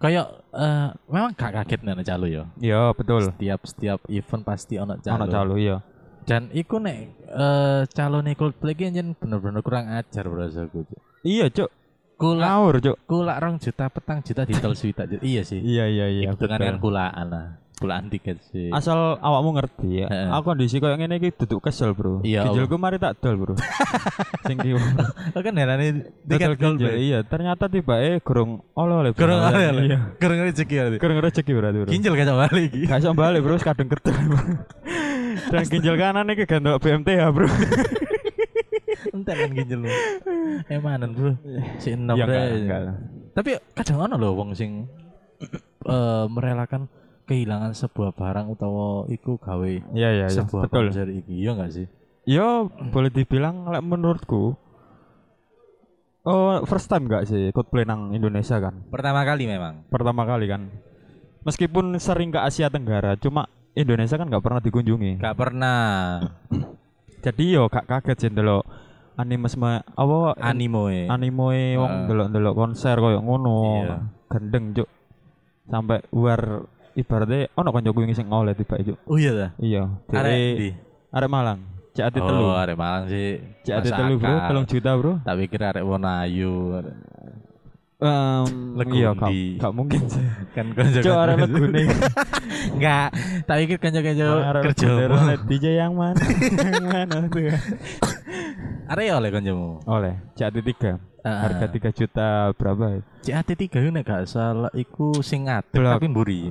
Kayak 0.00 0.26
eh, 0.56 0.88
memang 1.12 1.36
gak 1.36 1.52
kaget 1.60 1.80
nih 1.84 2.04
calo 2.08 2.26
ya. 2.26 2.44
Iya 2.56 2.96
betul. 2.96 3.28
Setiap 3.28 3.60
setiap 3.68 4.00
event 4.08 4.42
pasti 4.48 4.80
ono 4.80 4.96
calo. 4.96 5.16
Ono 5.20 5.26
calo 5.28 5.54
iya. 5.60 5.76
Dan 6.24 6.48
iku 6.56 6.80
nek 6.80 6.98
eh 7.28 7.82
calo 7.92 8.24
nih 8.24 8.32
Coldplay 8.32 8.72
iki 8.72 8.88
anjen 8.88 9.12
bener-bener 9.12 9.60
kurang 9.60 9.92
ajar 9.92 10.24
berasaku. 10.24 10.88
Cuk. 10.88 11.00
Iya 11.20 11.52
cok. 11.52 11.70
Kulak 12.20 12.48
Ngawur 12.48 12.74
cok. 12.84 12.96
kulak 13.08 13.36
rong 13.40 13.56
juta 13.60 13.84
petang 13.92 14.18
juta 14.24 14.42
ditol 14.48 14.72
swita. 14.72 15.04
Iya 15.20 15.42
sih. 15.44 15.60
Iya 15.60 15.84
iya 15.88 16.06
iya. 16.08 16.22
Iku 16.32 16.48
dengan 16.48 16.60
kan 16.60 16.76
kulaan 16.80 17.26
lah. 17.28 17.46
Kulaan 17.80 18.12
tiket 18.12 18.36
sih. 18.52 18.68
asal 18.70 19.16
awakmu 19.16 19.56
ngerti 19.56 20.04
ya. 20.04 20.06
Heeh. 20.12 20.28
Aku 20.36 20.52
kondisi 20.52 20.76
koyo 20.78 21.00
ngene 21.00 21.16
iki 21.16 21.32
duduk 21.32 21.64
kesel, 21.64 21.96
Bro. 21.96 22.20
Iya, 22.20 22.44
Ginjalku 22.44 22.76
mari 22.76 23.00
tak 23.00 23.16
dol, 23.24 23.40
Bro. 23.40 23.56
Sing 24.46 24.60
kiwa. 24.60 24.84
Kan 25.32 25.56
herane 25.56 26.12
Tiket 26.28 26.60
Coldplay. 26.60 27.08
Iya, 27.08 27.24
ternyata 27.24 27.72
tiba 27.72 27.96
eh 28.04 28.20
gorong 28.20 28.60
oleh-oleh. 28.76 29.16
Kurang 29.16 29.40
ada 29.40 29.72
Iya. 29.80 30.12
Kurang 30.20 30.44
rezeki 30.44 30.74
ya. 30.76 30.84
Gorong 31.00 31.18
rezeki 31.24 31.50
berarti, 31.56 31.78
Bro. 31.80 31.88
Ginjal 31.88 32.14
kacau 32.20 32.36
balik 32.36 32.64
iki. 32.68 32.80
Gak 32.84 33.00
iso 33.00 33.10
balik, 33.16 33.40
Bro, 33.40 33.56
kadung 33.64 33.88
ketul. 33.88 34.12
Dan 35.48 35.64
ginjal 35.64 35.96
kanan 35.96 36.28
iki 36.36 36.44
gandok 36.44 36.84
BMTH, 36.84 37.22
Bro. 37.32 37.48
Entar 39.16 39.34
kan 39.40 39.50
ginjal 39.56 39.80
lu. 39.80 39.88
Emanan, 40.68 41.16
Bro. 41.16 41.32
Si 41.80 41.96
enom 41.96 42.12
Ya. 42.20 42.28
Tapi 43.32 43.56
kadang 43.72 44.04
ono 44.04 44.20
loh 44.20 44.36
wong 44.36 44.52
sing 44.52 44.84
eh 45.80 46.24
merelakan 46.28 46.92
kehilangan 47.30 47.70
sebuah 47.72 48.10
barang 48.10 48.50
utawa 48.50 49.06
iku 49.06 49.38
gawe 49.38 49.70
Iya, 49.94 50.08
iya, 50.10 50.26
iya. 50.26 50.34
sebuah 50.34 50.66
Betul. 50.66 50.90
konser 50.90 51.06
iki. 51.08 51.30
Iya 51.38 51.54
enggak 51.54 51.70
sih? 51.70 51.86
Yo, 52.26 52.66
boleh 52.90 53.08
dibilang 53.08 53.70
lek 53.70 53.80
menurutku 53.80 54.58
Oh, 56.20 56.60
first 56.64 56.84
time 56.84 57.08
gak 57.08 57.24
sih 57.24 57.48
Coldplay 57.48 57.88
nang 57.88 58.12
Indonesia 58.12 58.60
kan? 58.60 58.84
Pertama 58.86 59.24
kali 59.24 59.48
memang. 59.48 59.88
Pertama 59.88 60.28
kali 60.28 60.44
kan. 60.44 60.68
Meskipun 61.40 61.96
sering 61.96 62.28
ke 62.28 62.36
Asia 62.36 62.68
Tenggara, 62.68 63.16
cuma 63.16 63.48
Indonesia 63.72 64.20
kan 64.20 64.28
nggak 64.28 64.44
pernah 64.44 64.60
dikunjungi. 64.60 65.16
Gak 65.16 65.38
pernah 65.38 65.80
Jadi 67.24 67.44
yo 67.52 67.68
gak 67.68 67.88
kaget 67.88 68.16
sih 68.18 68.30
ndelok 68.30 68.64
animesme 69.16 69.84
apa 69.84 70.16
anime. 70.36 71.04
anime 71.08 71.36
wong 71.76 71.88
Heeh. 71.88 72.04
ndelok-ndelok 72.04 72.54
konser 72.54 72.96
koyo 72.96 73.20
ngono. 73.20 73.56
Iya. 73.80 73.96
Gendeng, 74.28 74.64
Cuk. 74.76 74.88
Sampai 75.66 76.04
luar 76.10 76.68
ibaratnya 77.00 77.48
ono 77.56 77.68
kancaku 77.72 77.98
wingi 78.04 78.14
sing 78.16 78.28
oleh 78.28 78.52
tiba 78.52 78.76
Cuk. 78.78 78.96
Oh 79.08 79.16
iya 79.16 79.32
dah. 79.32 79.50
Iya, 79.56 79.82
Arek 79.88 80.12
dari 80.12 80.40
di. 80.56 80.70
arek 81.10 81.30
Malang. 81.32 81.60
CAT 81.90 82.14
telu. 82.14 82.44
Oh, 82.46 82.54
arek 82.54 82.76
Malang 82.78 83.10
sih. 83.10 83.42
CAT 83.66 83.82
masuk 83.82 83.96
telu, 83.98 84.14
Bro. 84.20 84.30
akal. 84.30 84.48
Telung 84.48 84.66
juta, 84.68 84.90
Bro. 84.94 85.12
Tak 85.26 85.34
pikir 85.42 85.60
arek 85.64 85.84
Wonayu. 85.84 86.54
Legundi. 88.00 88.96
iya, 89.04 89.12
gak, 89.12 89.30
gak 89.60 89.72
mungkin 89.76 90.00
sih. 90.08 90.24
Kan 90.56 90.72
kanca 90.72 91.00
Cuk, 91.04 91.16
arek 91.16 91.36
legune. 91.44 91.82
Enggak, 92.76 93.08
tak 93.44 93.56
pikir 93.60 93.76
kanca-kanca 93.76 94.26
Arek 94.48 94.62
kerja. 94.72 94.88
DJ 95.44 95.66
yang 95.84 95.92
mana? 95.92 96.16
yang 96.72 96.86
mana 96.88 97.16
tuh 97.28 97.42
ya? 97.44 97.56
Arek 98.92 99.04
ya 99.04 99.14
oleh 99.20 99.28
kancamu. 99.28 99.84
Oleh 99.84 100.14
CAT 100.32 100.56
3. 100.56 100.96
Ah. 101.20 101.44
Harga 101.44 101.68
3 101.68 101.92
juta 101.92 102.28
berapa? 102.56 103.04
CAT 103.20 103.48
3 103.52 103.68
itu 103.68 103.88
nek 103.92 104.04
gak 104.08 104.24
salah 104.24 104.72
iku 104.72 105.20
sing 105.20 105.44
ngadeg 105.52 105.76
tapi 105.76 106.08
mburi. 106.08 106.48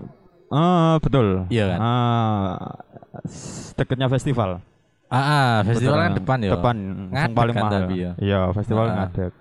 Ah, 0.49 0.97
betul. 0.97 1.45
Iya 1.47 1.65
kan? 1.71 1.79
Ah, 1.79 2.53
s- 3.23 3.71
deketnya 3.73 4.09
festival. 4.09 4.61
Ah, 5.05 5.17
ah 5.17 5.53
festival 5.63 5.97
Betul, 5.97 6.05
kan 6.05 6.13
depan 6.17 6.37
ya. 6.39 6.51
Depan, 6.53 6.75
Ngadeg 7.09 7.17
yang 7.19 7.33
paling 7.33 7.55
kan 7.55 7.63
mahal. 7.63 7.73
tapi 7.79 7.95
ya. 7.97 8.11
Iya, 8.17 8.39
festival 8.53 8.85
Ah. 8.85 8.93
ngadeg. 8.95 9.31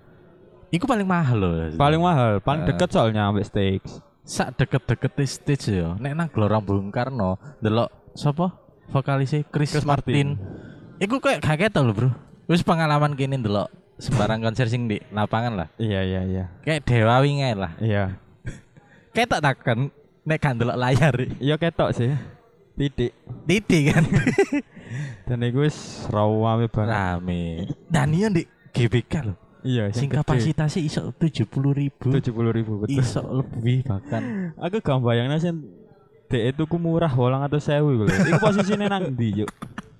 Iku 0.69 0.85
paling 0.85 1.07
mahal 1.07 1.37
loh. 1.37 1.53
Paling 1.73 2.01
mahal, 2.01 2.31
paling 2.39 2.61
Ah. 2.61 2.67
deket 2.67 2.89
soalnya 2.89 3.21
sampai 3.25 3.45
stakes. 3.45 3.93
sak 4.21 4.53
deket-deket 4.55 5.17
stage 5.25 5.73
ya. 5.73 5.97
Nek 5.97 6.13
nang 6.13 6.29
Gelora 6.29 6.61
Bung 6.61 6.93
Karno, 6.93 7.41
delok 7.57 7.89
sapa? 8.13 8.53
Vokalisnya 8.87 9.41
Chris, 9.43 9.73
Chris 9.73 9.81
Martin. 9.81 10.37
Martin. 10.37 10.97
Iku 10.99 11.17
kayak 11.17 11.41
kaget 11.41 11.73
lho, 11.75 11.89
Bro. 11.89 12.09
Wis 12.45 12.61
pengalaman 12.61 13.17
kene 13.17 13.41
delok 13.41 13.73
sembarang 13.97 14.37
konser 14.39 14.69
sing 14.69 14.85
di 14.85 15.01
lapangan 15.09 15.53
lah. 15.55 15.67
Iya, 15.75 16.05
iya, 16.05 16.21
iya. 16.23 16.43
Kayak 16.61 16.85
dewa 16.85 17.17
wingi 17.19 17.49
lah. 17.51 17.73
Iya. 17.77 18.21
Kayak 19.09 19.27
tak 19.31 19.41
takkan 19.41 19.79
nek 20.29 20.39
kan 20.39 20.53
delok 20.53 20.77
layar. 20.77 21.15
Iya 21.41 21.57
ketok 21.57 21.89
sih. 21.97 22.13
Titik. 22.77 23.11
Titik 23.49 23.83
kan. 23.89 24.05
Dan 25.27 25.41
itu 25.45 25.65
wis 25.65 26.05
rawame 26.13 26.69
banget. 26.69 26.93
Rame. 26.93 27.43
Dan 27.89 28.13
iya 28.13 28.29
di 28.29 28.45
GBK 28.69 29.13
loh. 29.25 29.37
Iya, 29.59 29.91
Sing 29.91 30.07
kapasitasnya 30.07 30.79
iso 30.87 31.11
70 31.11 31.51
ribu. 31.51 32.07
tujuh 32.07 32.31
puluh 32.31 32.55
ribu 32.55 32.79
betul. 32.79 33.03
Iso 33.03 33.19
lebih 33.43 33.83
bahkan. 33.83 34.23
Aku 34.63 34.79
gak 34.79 35.03
bayangin 35.03 35.35
sih 35.41 35.51
DE 36.29 36.53
itu 36.53 36.63
ku 36.69 36.77
murah 36.79 37.09
walang 37.11 37.43
atau 37.43 37.57
sewu 37.59 38.05
gitu. 38.05 38.13
Iku 38.29 38.37
posisinya 38.39 38.85
nang 38.85 39.11
ndi 39.17 39.43
yuk? 39.43 39.51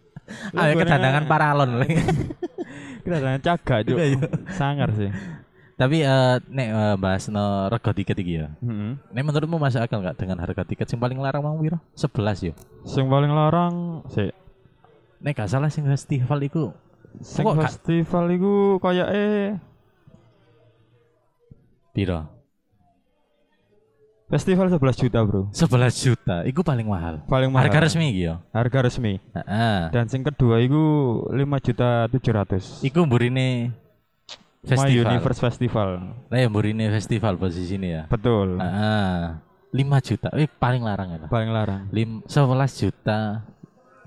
Ayo 0.62 0.78
kedatangan 0.78 1.26
paralon. 1.26 1.82
Kedatangan 3.02 3.42
cagak 3.42 3.80
yuk. 3.90 3.98
Iya, 3.98 4.06
iya. 4.16 4.28
Sangar 4.54 4.94
sih. 4.94 5.10
Tapi 5.80 6.04
eh 6.04 6.36
nek 6.52 6.68
eh, 6.68 6.96
bahas 7.00 7.32
no 7.32 7.72
rego 7.72 7.96
tiket 7.96 8.18
iki 8.20 8.34
ya. 8.36 8.52
Heeh. 8.60 9.00
Nek 9.16 9.24
menurutmu 9.24 9.56
masuk 9.56 9.80
akal 9.80 10.04
nggak 10.04 10.20
dengan 10.20 10.44
harga 10.44 10.68
tiket 10.68 10.92
sing 10.92 11.00
paling 11.00 11.16
larang 11.16 11.40
mau 11.40 11.56
piro? 11.56 11.80
11 11.96 12.52
yo. 12.52 12.54
Sing 12.84 13.08
paling 13.08 13.32
larang 13.32 14.04
sih 14.12 14.28
Nek 15.20 15.36
gak 15.36 15.52
salah 15.52 15.68
sing 15.68 15.84
festival 15.84 16.40
iku 16.40 16.72
Sing 17.20 17.44
Kok 17.44 17.56
gak- 17.56 17.64
festival 17.72 18.26
iku 18.32 18.54
kayak 18.80 19.08
eh 19.10 19.52
piro? 21.92 22.28
festival 24.30 24.70
11 24.70 24.78
juta, 24.96 25.20
Bro. 25.26 25.50
11 25.50 26.06
juta. 26.06 26.46
Iku 26.46 26.62
paling 26.62 26.86
mahal. 26.86 27.26
Paling 27.26 27.50
mahal. 27.50 27.66
Harga 27.66 27.90
resmi 27.90 28.14
iki 28.14 28.30
yo. 28.30 28.38
Harga 28.54 28.86
resmi. 28.86 29.18
Heeh. 29.34 29.90
Dan 29.90 30.06
sing 30.06 30.22
kedua 30.22 30.62
iku 30.62 30.84
5 31.34 31.66
juta 31.66 32.06
700. 32.06 32.86
Iku 32.86 33.10
mburine 33.10 33.74
My 34.60 34.76
festival. 34.76 35.08
Universe 35.08 35.40
Festival. 35.40 35.90
Nah, 36.28 36.38
ya 36.38 36.48
mburine 36.52 36.92
festival 36.92 37.40
posisi 37.40 37.80
ini 37.80 37.96
ya. 37.96 38.04
Betul. 38.12 38.60
Heeh. 38.60 39.40
5 39.70 40.08
juta. 40.08 40.28
Eh 40.36 40.50
paling 40.50 40.84
larang 40.84 41.10
ya. 41.16 41.18
lah. 41.24 41.30
Paling 41.32 41.52
larang. 41.54 41.82
Lim 41.94 42.20
11 42.28 42.68
juta. 42.76 43.46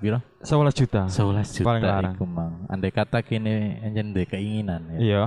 Piro? 0.02 0.18
11 0.42 0.74
juta. 0.74 1.00
11 1.06 1.56
juta 1.56 1.68
Paling 1.70 1.84
larang. 1.86 2.14
iku 2.18 2.26
mang. 2.26 2.66
Andai 2.68 2.90
kata 2.90 3.22
kini 3.22 3.78
enjen 3.80 4.12
de 4.12 4.26
keinginan 4.26 4.82
ya. 4.92 4.98
Iya. 4.98 5.22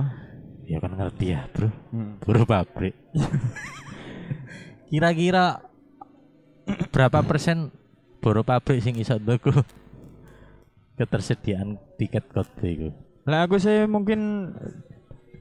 Ya 0.66 0.78
kan 0.78 0.92
ngerti 0.94 1.26
ya, 1.34 1.46
Bro. 1.50 1.70
Hmm. 1.90 2.18
Buru 2.22 2.42
pabrik. 2.44 2.94
Kira-kira 4.86 5.62
berapa 6.94 7.22
persen 7.26 7.70
buru 8.22 8.42
pabrik 8.42 8.82
sing 8.82 8.94
iso 8.98 9.18
tuku 9.18 9.50
ketersediaan 10.94 11.78
tiket 11.98 12.30
Coldplay 12.30 12.72
iku? 12.78 12.88
Lah 13.26 13.46
aku 13.46 13.58
sih 13.58 13.86
mungkin 13.90 14.52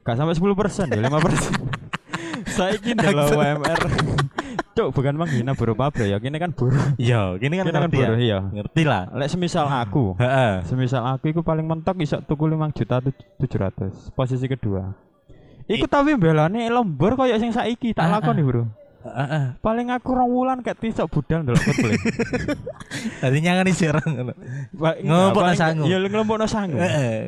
gak 0.05 0.15
sampai 0.15 0.37
10 0.37 0.53
persen 0.53 0.85
ya, 0.87 0.99
5 1.01 1.25
persen. 1.25 1.53
Saya 2.45 2.77
kira 2.77 3.09
UMR 3.11 3.81
Cuk, 4.75 4.91
bukan 4.91 5.15
menghina 5.15 5.55
buruh 5.55 5.71
pabrik 5.71 6.11
ya. 6.11 6.19
Kini 6.19 6.35
kan 6.35 6.51
buruh. 6.51 6.75
Iya, 6.99 7.39
gini 7.39 7.55
kan 7.55 7.63
Kini 7.63 7.73
kan 7.73 7.81
ngerti 7.87 7.95
ya. 7.95 8.07
buruh 8.11 8.19
iya. 8.19 8.39
Ngerti 8.43 8.81
lah. 8.83 9.07
Lek 9.15 9.31
semisal 9.31 9.71
aku, 9.71 10.19
Heeh. 10.19 10.67
semisal 10.67 10.99
aku 11.15 11.31
iku 11.31 11.41
paling 11.47 11.63
mentok 11.63 11.95
iso 12.03 12.19
tuku 12.19 12.43
5 12.51 12.75
juta 12.75 12.99
tujuh 13.39 13.59
ratus. 13.59 14.11
Posisi 14.11 14.45
kedua. 14.51 14.91
Iku 15.65 15.87
tapi 15.87 16.13
belane 16.19 16.67
lembur 16.69 17.15
koyo 17.15 17.39
sing 17.39 17.55
saiki 17.55 17.95
tak 17.95 18.11
lakoni, 18.11 18.43
Bro. 18.43 18.67
Heeh. 19.05 19.45
Paling 19.61 19.87
aku 19.93 20.09
rong 20.11 20.31
wulan 20.33 20.57
kayak 20.65 20.81
tisok 20.81 21.05
budal 21.07 21.45
ndelok 21.45 21.61
Coldplay. 21.61 21.97
Tadi 23.21 23.37
nyangani 23.37 23.71
sirang 23.71 24.01
ngono. 24.09 24.33
Ngelompokno 24.73 25.45
paling- 25.45 25.61
sangu. 25.61 25.83
Iya, 25.85 25.97
ngelompokno 26.01 26.45
sangu. 26.49 26.77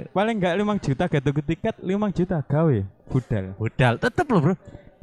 Paling 0.09 0.35
enggak 0.41 0.53
5 0.57 0.85
juta 0.85 1.03
tuku 1.05 1.41
tiket, 1.45 1.75
5 1.77 2.17
juta 2.17 2.37
gawe 2.41 2.77
budal. 3.07 3.45
Budal 3.55 3.93
tetep 4.01 4.25
loh, 4.25 4.41
Bro. 4.41 4.55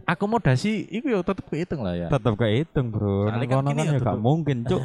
Akomodasi 0.04 0.85
iku 0.93 1.09
ya 1.09 1.25
tetep 1.25 1.47
kehitung 1.49 1.81
lah 1.81 1.95
ya. 1.97 2.09
Tetep 2.11 2.35
kehitung, 2.37 2.90
Bro. 2.93 3.31
Nang 3.31 3.40
kan 3.47 3.57
kono 3.62 3.69
kan 3.73 3.85
ya, 3.87 3.97
ya 3.97 4.00
gak 4.02 4.21
mungkin, 4.21 4.57
Cuk. 4.66 4.83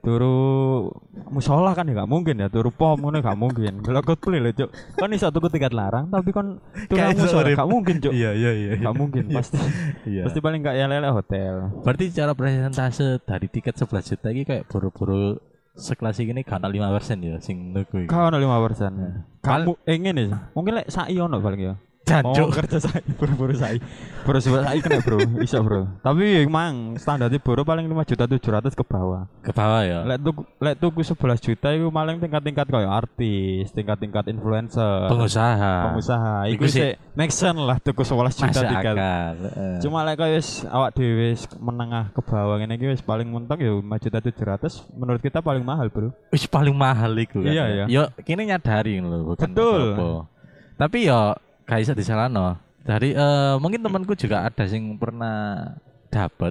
Turu 0.00 0.88
musola 1.28 1.76
kan 1.76 1.84
ya 1.84 1.92
gak 1.92 2.08
mungkin 2.08 2.40
ya, 2.40 2.48
turu 2.48 2.72
pom 2.72 2.96
ngono 2.96 3.20
gak 3.20 3.36
mungkin. 3.36 3.84
Delok 3.84 4.08
Coldplay 4.08 4.40
lho, 4.40 4.50
Cuk. 4.56 4.70
Kan 4.96 5.12
iso 5.12 5.28
tuku 5.28 5.52
tiket 5.52 5.76
larang 5.76 6.08
tapi 6.08 6.32
kon 6.32 6.56
turu 6.88 7.04
musola 7.20 7.52
gak 7.52 7.68
mungkin, 7.68 8.00
Cuk. 8.00 8.12
Iya, 8.16 8.32
iya, 8.32 8.50
iya. 8.56 8.72
Gak 8.80 8.96
mungkin 8.96 9.28
pasti. 9.28 9.60
Iya. 10.08 10.24
Pasti 10.24 10.40
paling 10.40 10.64
gak 10.64 10.72
ya 10.72 10.88
lele 10.88 11.12
hotel. 11.12 11.68
Berarti 11.84 12.08
cara 12.16 12.32
presentase 12.32 13.20
dari 13.20 13.46
tiket 13.52 13.76
11 13.76 14.08
juta 14.16 14.28
ini 14.32 14.42
kayak 14.48 14.64
buru-buru 14.72 15.36
sekelas 15.76 16.16
ini 16.24 16.40
gak 16.42 16.64
5% 16.64 16.72
ya 17.20 17.36
sing 17.44 17.76
nuku 17.76 18.04
iki. 18.04 18.08
Kau 18.08 18.32
ono 18.32 18.40
5%. 18.40 19.44
Pal- 19.44 19.68
Kamu 19.68 19.72
eh 19.84 19.96
ngene 20.00 20.22
sih. 20.32 20.38
Mungkin 20.56 20.72
lek 20.80 20.88
sai 20.88 21.16
ono 21.20 21.44
paling 21.44 21.60
ya. 21.60 21.74
Oh, 22.02 22.34
Jancuk. 22.34 22.50
kerja 22.50 22.82
sai, 22.82 23.06
buru-buru 23.20 23.54
sai. 23.54 23.78
Buru 24.26 24.42
sai 24.42 24.82
kena, 24.82 24.98
Bro. 24.98 25.22
Iso, 25.38 25.62
Bro. 25.62 25.86
Tapi 26.00 26.42
emang 26.42 26.98
standarnya 26.98 27.38
buru 27.38 27.62
paling 27.62 27.86
5 27.86 28.02
juta 28.04 28.24
700 28.26 28.74
ke 28.74 28.82
bawah. 28.82 29.30
Ke 29.38 29.54
bawah 29.54 29.78
ya. 29.80 30.02
Lek 30.02 30.18
tuku 30.18 30.42
lek 30.58 30.74
tuku 30.76 31.00
11 31.06 31.14
juta 31.38 31.68
itu 31.70 31.86
paling 31.86 32.18
tingkat-tingkat 32.18 32.66
kayak 32.66 32.90
artis, 32.90 33.70
tingkat-tingkat 33.70 34.26
influencer, 34.26 35.06
Pengusaha. 35.06 35.74
pengusaha. 35.86 36.50
Iku 36.50 36.66
sih- 36.66 36.98
make 37.14 37.30
sense 37.30 37.54
lah 37.56 37.78
tuku 37.78 38.02
11 38.02 38.34
juta 38.34 38.48
Masuk 38.50 38.64
tiket. 38.66 38.90
akal. 38.90 38.96
heeh. 39.38 39.74
Cuma 39.78 40.02
lek 40.02 40.18
kayak 40.18 40.34
wis 40.34 40.48
awak 40.66 40.90
dhewe 40.92 41.30
wis 41.30 41.46
menengah 41.54 42.10
ke 42.10 42.20
bawah 42.20 42.58
ngene 42.58 42.74
iki 42.74 42.90
wis 42.90 43.04
paling 43.04 43.30
mentok 43.30 43.60
ya 43.60 43.70
5 43.70 43.86
juta 44.02 44.18
700 44.18 44.66
menurut 44.90 45.20
kita 45.20 45.38
paling 45.38 45.62
mahal, 45.62 45.86
Bro. 45.86 46.10
Wis 46.28 46.42
paling 46.44 46.74
mahal 46.74 47.14
iku 47.14 47.38
kan. 47.38 47.54
Iya, 47.54 47.64
ya. 47.64 47.74
iya. 47.78 47.84
Yo 47.86 48.02
kini 48.20 48.50
nyadari 48.50 48.98
lho 48.98 49.30
bukan 49.30 49.46
Betul. 49.46 50.26
Tapi 50.74 51.06
yo 51.06 51.38
gak 51.70 51.86
iso 51.86 51.94
disalahno. 51.94 52.58
Dari 52.82 53.14
eh, 53.14 53.54
mungkin 53.62 53.78
temanku 53.78 54.18
juga 54.18 54.42
ada 54.42 54.66
sing 54.66 54.98
pernah 54.98 55.70
dapat 56.10 56.50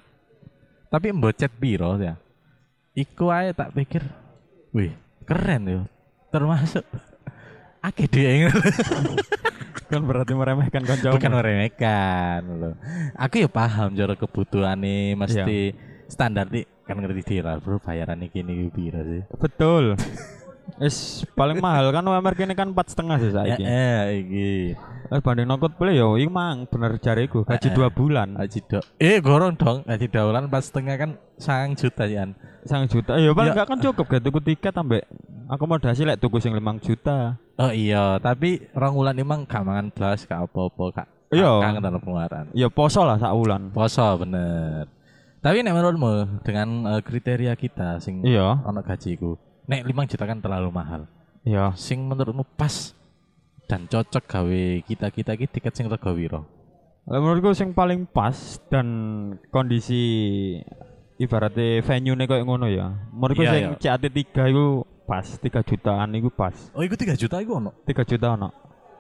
tapi 0.88 1.12
mbocet 1.12 1.52
biro 1.60 2.00
ya. 2.00 2.16
Iku 2.96 3.28
ae 3.30 3.52
tak 3.52 3.76
pikir, 3.76 4.02
wih 4.72 4.96
keren 5.28 5.68
yo. 5.68 5.82
Termasuk 6.32 6.88
akeh 7.88 8.08
dia 8.08 8.48
Kan 9.90 10.06
berarti 10.06 10.38
meremehkan 10.38 10.86
kanca. 10.86 11.10
bukan 11.18 11.34
meremehkan 11.34 12.46
loh. 12.46 12.74
Aku 13.18 13.42
ya 13.42 13.50
paham 13.50 13.98
cara 13.98 14.14
kebutuhan 14.14 14.78
nih 14.78 15.18
mesti 15.18 15.74
standar 16.06 16.46
nih 16.46 16.66
kan 16.86 16.98
ngerti 16.98 17.42
lah 17.42 17.58
bro 17.58 17.82
bayaran 17.82 18.22
iki 18.22 18.46
nih 18.46 18.70
piro 18.70 19.02
sih. 19.02 19.22
Betul. 19.36 19.98
Is 20.78 20.98
paling 21.32 21.58
mahal 21.58 21.90
kan 21.90 22.02
UMR 22.02 22.34
kene 22.34 22.54
kan 22.54 22.70
empat 22.70 22.92
setengah 22.92 23.18
sih 23.18 23.30
Ya 23.30 23.36
saiki. 23.36 23.64
eh 23.64 24.02
iki. 24.18 24.52
Eh 25.10 25.20
banding 25.20 25.46
nokot 25.46 25.74
play 25.74 25.96
yo 25.96 26.14
emang 26.16 26.64
bener 26.66 26.96
jariku 26.98 27.42
Eh, 27.42 27.58
gaji 27.58 27.68
eh. 27.68 27.74
dua 27.74 27.88
bulan. 27.90 28.38
Haji 28.38 28.60
dok. 28.62 28.84
Eh 28.98 29.18
gorong 29.18 29.54
dong. 29.54 29.82
Haji 29.84 30.08
daulan 30.08 30.46
pas 30.46 30.62
setengah 30.62 30.96
kan 30.96 31.10
sang 31.36 31.74
juta 31.74 32.06
ya. 32.06 32.30
Sang 32.64 32.86
juta. 32.86 33.16
Ya 33.16 33.32
paling 33.32 33.50
Ya. 33.50 33.54
enggak 33.58 33.68
kan 33.68 33.80
cukup 33.80 34.06
gak 34.08 34.22
tuku 34.22 34.40
tiket 34.46 34.74
ambek 34.74 35.04
akomodasi 35.48 36.06
lek 36.06 36.18
tuku 36.18 36.38
sing 36.38 36.54
5 36.54 36.62
juta. 36.78 37.42
Oh 37.58 37.70
iya, 37.70 38.16
tapi 38.18 38.70
rong 38.72 38.96
wulan 38.96 39.16
emang 39.16 39.44
gak 39.44 39.62
mangan 39.62 39.90
blas 39.90 40.24
gak 40.24 40.46
apa-apa 40.46 40.86
kak. 40.94 41.08
Iya. 41.30 41.52
Kangen 41.60 41.82
dalam 41.82 42.00
pengeluaran. 42.00 42.46
Ya 42.54 42.70
poso 42.70 43.02
lah 43.02 43.18
sak 43.18 43.34
wulan. 43.34 43.70
Poso 43.70 44.06
bener. 44.18 44.86
Tapi 45.40 45.64
nek 45.64 45.72
menurutmu 45.72 46.12
dengan 46.42 46.68
eh, 46.90 47.02
kriteria 47.02 47.56
kita 47.56 47.98
sing 47.98 48.22
Iya. 48.22 48.60
ono 48.60 48.80
gajiku, 48.80 49.40
nek 49.70 49.86
5 49.86 50.10
juta 50.10 50.24
kan 50.26 50.42
terlalu 50.42 50.70
mahal. 50.74 51.02
Iya. 51.46 51.72
Sing 51.78 52.02
menurutmu 52.04 52.42
pas 52.58 52.98
dan 53.70 53.86
cocok 53.86 54.26
gawe 54.26 54.62
kita-kita 54.84 55.38
iki 55.38 55.46
tiket 55.46 55.74
sing 55.78 55.86
rega 55.86 56.10
wiro. 56.10 56.42
Menurutku 57.06 57.54
sing 57.54 57.72
paling 57.72 58.10
pas 58.10 58.34
dan 58.70 58.88
kondisi 59.54 60.02
ibaratnya 61.18 61.86
venue 61.86 62.18
nih 62.18 62.26
kayak 62.26 62.46
ngono 62.46 62.66
ya. 62.66 62.98
Menurutku 63.14 63.46
Iya, 63.46 63.52
sing 63.54 63.64
iya. 63.70 63.78
CAT 63.78 64.04
3 64.10 64.50
itu 64.50 64.66
pas, 65.06 65.26
3 65.26 65.62
jutaan 65.62 66.10
itu 66.14 66.30
pas. 66.30 66.54
Oh, 66.74 66.82
iku 66.82 66.98
3 66.98 67.14
juta 67.14 67.38
iku 67.38 67.62
ono. 67.62 67.72
3 67.86 68.06
juta 68.06 68.28
ono. 68.34 68.50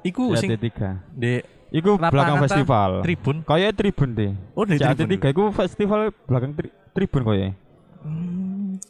Iku 0.05 0.33
CAT 0.33 0.41
sing 0.41 0.49
3. 0.53 1.17
di 1.17 1.41
Iku 1.69 2.01
belakang 2.01 2.41
festival. 2.41 3.05
tribun. 3.05 3.45
Kayak 3.45 3.77
tribun 3.77 4.09
deh. 4.17 4.33
Oh, 4.57 4.65
di 4.65 4.81
CAT 4.81 4.97
tribun. 4.97 5.21
3 5.21 5.33
iku 5.33 5.43
festival 5.53 5.99
belakang 6.25 6.51
tri 6.57 6.69
tribun 6.93 7.21
kayak. 7.25 7.53
Hmm. 8.01 8.81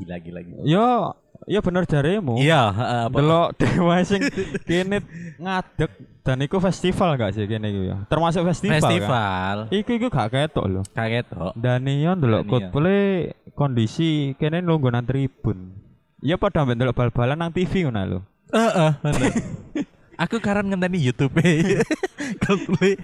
Gila 0.00 0.16
gila 0.16 0.40
gila. 0.40 0.60
Yo, 0.64 0.88
ya 1.44 1.60
bener 1.60 1.84
jaremu. 1.84 2.40
Iya, 2.40 2.62
apa- 3.06 3.20
Delok 3.20 3.48
dewa 3.56 4.00
sing 4.00 4.24
kene 4.64 5.04
ngadeg 5.36 5.90
dan 6.20 6.40
iku 6.40 6.56
festival 6.56 7.16
gak 7.16 7.36
sih 7.36 7.44
kene 7.44 7.68
iku 7.68 7.82
ya. 7.84 7.96
Termasuk 8.08 8.42
festival. 8.48 8.76
Kan? 8.76 8.82
festival. 8.84 9.56
Iku 9.68 9.90
iku 9.96 10.06
gak 10.08 10.28
ketok 10.32 10.64
lho. 10.64 10.82
Kaget 10.92 11.26
kok. 11.28 11.52
Dan 11.56 11.84
yo 11.84 12.12
iya. 12.16 12.44
Coldplay 12.44 13.32
kondisi 13.52 14.32
kene 14.36 14.64
lungguhan 14.64 15.04
tribun. 15.04 15.76
Ya 16.20 16.36
pada 16.36 16.64
mbek 16.64 16.76
ndelok 16.76 16.96
bal-balan 16.96 17.36
nang 17.36 17.52
TV 17.52 17.84
ngono 17.84 18.00
lho. 18.04 18.20
Heeh, 18.52 18.90
bener. 19.00 19.32
Aku 20.20 20.36
karan 20.36 20.68
ngenteni 20.68 21.00
YouTube 21.00 21.32
Coldplay 22.44 23.00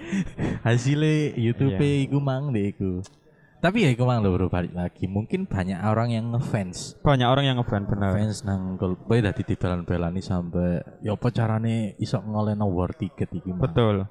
hasilnya 0.60 1.32
YouTube 1.32 1.80
Iya. 1.80 2.04
iku 2.08 2.20
mang 2.20 2.52
deh 2.52 2.76
iku. 2.76 3.00
Tapi 3.56 3.82
ya 3.82 3.90
iku 3.90 4.04
mang 4.04 4.20
lho 4.20 4.30
bro 4.36 4.46
balik 4.52 4.76
lagi. 4.76 5.08
Mungkin 5.08 5.48
banyak 5.48 5.80
orang 5.80 6.12
yang 6.12 6.28
ngefans. 6.36 7.00
Banyak 7.00 7.26
orang 7.26 7.44
yang 7.48 7.56
ngefans 7.56 7.86
bener. 7.88 8.12
Fans 8.12 8.38
nang 8.44 8.76
Coldplay 8.76 9.24
dadi 9.24 9.42
dibelan-belani 9.42 10.20
sampai 10.20 10.84
ya 11.00 11.16
apa 11.16 11.28
carane 11.32 11.96
iso 11.96 12.20
ngolehno 12.20 12.68
war 12.68 12.92
tiket 12.92 13.32
iki. 13.32 13.50
Betul. 13.56 14.04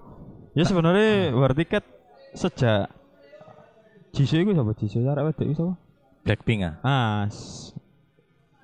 Ya 0.58 0.64
sebenarnya 0.66 1.36
war 1.38 1.54
tiket 1.54 1.86
sejak 2.34 2.90
Jisoo 4.16 4.40
iku 4.40 4.52
sapa 4.56 4.72
Jisoo 4.80 5.04
arek 5.06 5.24
wedok 5.30 5.46
iku 5.46 5.56
sapa? 5.56 5.74
Blackpink 6.26 6.62
ah. 6.66 6.76
Ah, 6.82 7.24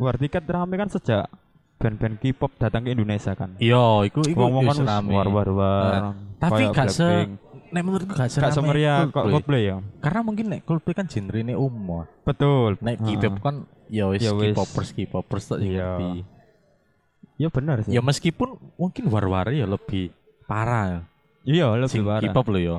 war 0.01 0.15
tiket 0.17 0.43
rame 0.49 0.75
kan 0.79 0.89
sejak 0.89 1.29
band-band 1.77 2.21
K-pop 2.21 2.51
datang 2.57 2.85
ke 2.85 2.93
Indonesia 2.93 3.33
kan. 3.33 3.57
Iya, 3.57 4.05
Ngomong 4.13 4.69
wis 4.69 4.79
kan 4.81 5.01
rame. 5.01 5.13
war 5.13 5.27
war 5.29 5.49
war. 5.51 6.01
Tapi 6.37 6.69
kayak 6.69 6.77
gak 6.77 6.87
se. 6.89 7.09
Nek 7.71 7.81
menurutku 7.87 8.13
gak 8.13 8.27
gak 8.27 8.31
serame 8.31 8.53
semeriah 8.53 9.07
kok 9.07 9.23
Coldplay. 9.25 9.71
Ya. 9.71 9.77
Karena 10.03 10.19
mungkin 10.21 10.45
nek 10.51 10.61
Coldplay 10.67 10.95
kan 10.95 11.07
genrenya 11.07 11.55
umum. 11.55 12.05
Betul. 12.27 12.75
Nek. 12.83 12.99
K-pop 12.99 13.39
kan 13.39 13.55
ya 13.87 14.11
wis 14.11 14.21
Ya. 14.23 14.31
K-popers 14.35 14.89
K-popers 14.93 15.43
tok 15.47 15.59
Iya. 15.63 15.71
ngerti. 15.97 16.11
Ya 17.41 17.47
benar 17.49 17.77
sih. 17.81 17.91
Ya 17.95 18.01
meskipun 18.03 18.59
mungkin 18.77 19.09
war-war 19.09 19.49
ya 19.49 19.65
lebih 19.65 20.13
parah 20.45 21.07
Iya, 21.41 21.73
lebih 21.73 21.89
sing 21.89 22.05
parah. 22.05 22.21
K-pop 22.21 22.47
loh 22.53 22.61
ya. 22.61 22.75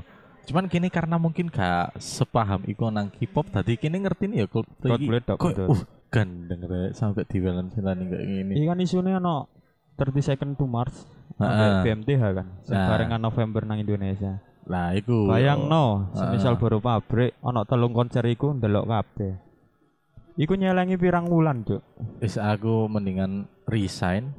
Cuman 0.46 0.70
kini 0.70 0.90
karena 0.92 1.16
mungkin 1.18 1.50
gak 1.50 1.98
sepaham 1.98 2.62
iku 2.68 2.92
nang 2.92 3.11
K-pop 3.11 3.50
tadi 3.50 3.74
kini 3.74 3.98
ngerti 4.05 4.31
nih 4.31 4.44
ya 4.44 4.46
Coldplay. 4.46 4.90
Coldplay 4.92 5.20
tok, 5.24 5.37
kok 5.40 5.55
uh 5.57 5.83
gandeng 6.12 6.61
rek 6.68 6.92
sampai 6.92 7.24
diwelan-welani 7.24 8.05
kayak 8.05 8.24
gini. 8.28 8.52
Iya 8.61 8.64
kan 8.76 8.78
isunya 8.85 9.16
no 9.16 9.48
30 9.96 10.20
second 10.20 10.52
to 10.61 10.68
Mars 10.68 11.09
Heeh. 11.40 11.48
sampai 11.48 11.88
BMTH 11.88 12.22
kan. 12.37 12.46
Nah. 12.52 12.64
Sebarengan 12.68 13.20
November 13.24 13.64
nang 13.64 13.81
Indonesia. 13.81 14.44
Lah 14.70 14.94
iku 14.94 15.27
Bayang 15.27 15.66
no, 15.66 16.12
Heeh. 16.14 16.18
semisal 16.22 16.55
baru 16.55 16.79
pabrik 16.79 17.35
ono 17.42 17.66
telung 17.66 17.90
konser 17.90 18.22
iku 18.31 18.55
ndelok 18.55 18.87
kabeh. 18.87 19.35
Iku 20.33 20.57
nyelengi 20.57 20.96
pirang 20.96 21.29
wulan, 21.29 21.61
Cuk. 21.61 21.85
Wis 22.25 22.40
aku 22.40 22.88
mendingan 22.88 23.44
resign. 23.68 24.33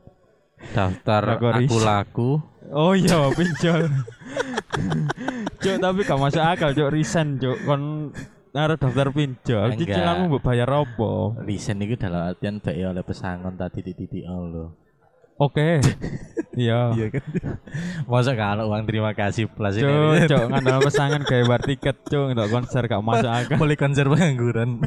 Daftar 0.76 1.36
aku 1.36 1.46
resign. 1.60 1.84
laku. 1.84 2.30
Oh 2.72 2.96
iya, 2.96 3.28
pinjol. 3.36 3.84
Cuk, 5.62 5.76
tapi 5.76 6.00
gak 6.08 6.20
masuk 6.20 6.40
akal, 6.40 6.72
Cuk, 6.72 6.88
resign, 6.88 7.36
Cuk. 7.36 7.58
Kon 7.68 8.16
naruh 8.56 8.80
daftar 8.80 9.12
pinjol, 9.12 9.76
cicilanmu 9.76 10.32
mbok 10.32 10.40
bayar 10.40 10.72
apa? 10.72 11.36
Resign 11.44 11.84
itu 11.84 12.00
dalam 12.00 12.32
artian 12.32 12.56
baik 12.56 12.96
oleh 12.96 13.04
pesangon 13.04 13.60
tadi 13.60 13.84
titik-titik 13.84 14.24
Allah. 14.24 14.72
Oke. 15.38 15.80
Iya. 16.56 16.88
Iya 16.96 17.06
kan. 17.12 17.24
Masa 18.08 18.32
kalau 18.32 18.72
uang 18.72 18.88
terima 18.88 19.12
kasih 19.12 19.44
plus 19.44 19.76
Cuk, 19.76 20.24
cuk, 20.24 20.44
ngandel 20.48 20.80
pesangan 20.80 21.20
gawe 21.20 21.44
war 21.44 21.60
tiket, 21.60 22.00
Cuk, 22.08 22.32
untuk 22.32 22.48
konser 22.48 22.88
gak 22.88 23.04
masuk 23.04 23.28
akal. 23.28 23.60
Boleh 23.60 23.76
konser 23.76 24.08
pengangguran. 24.08 24.80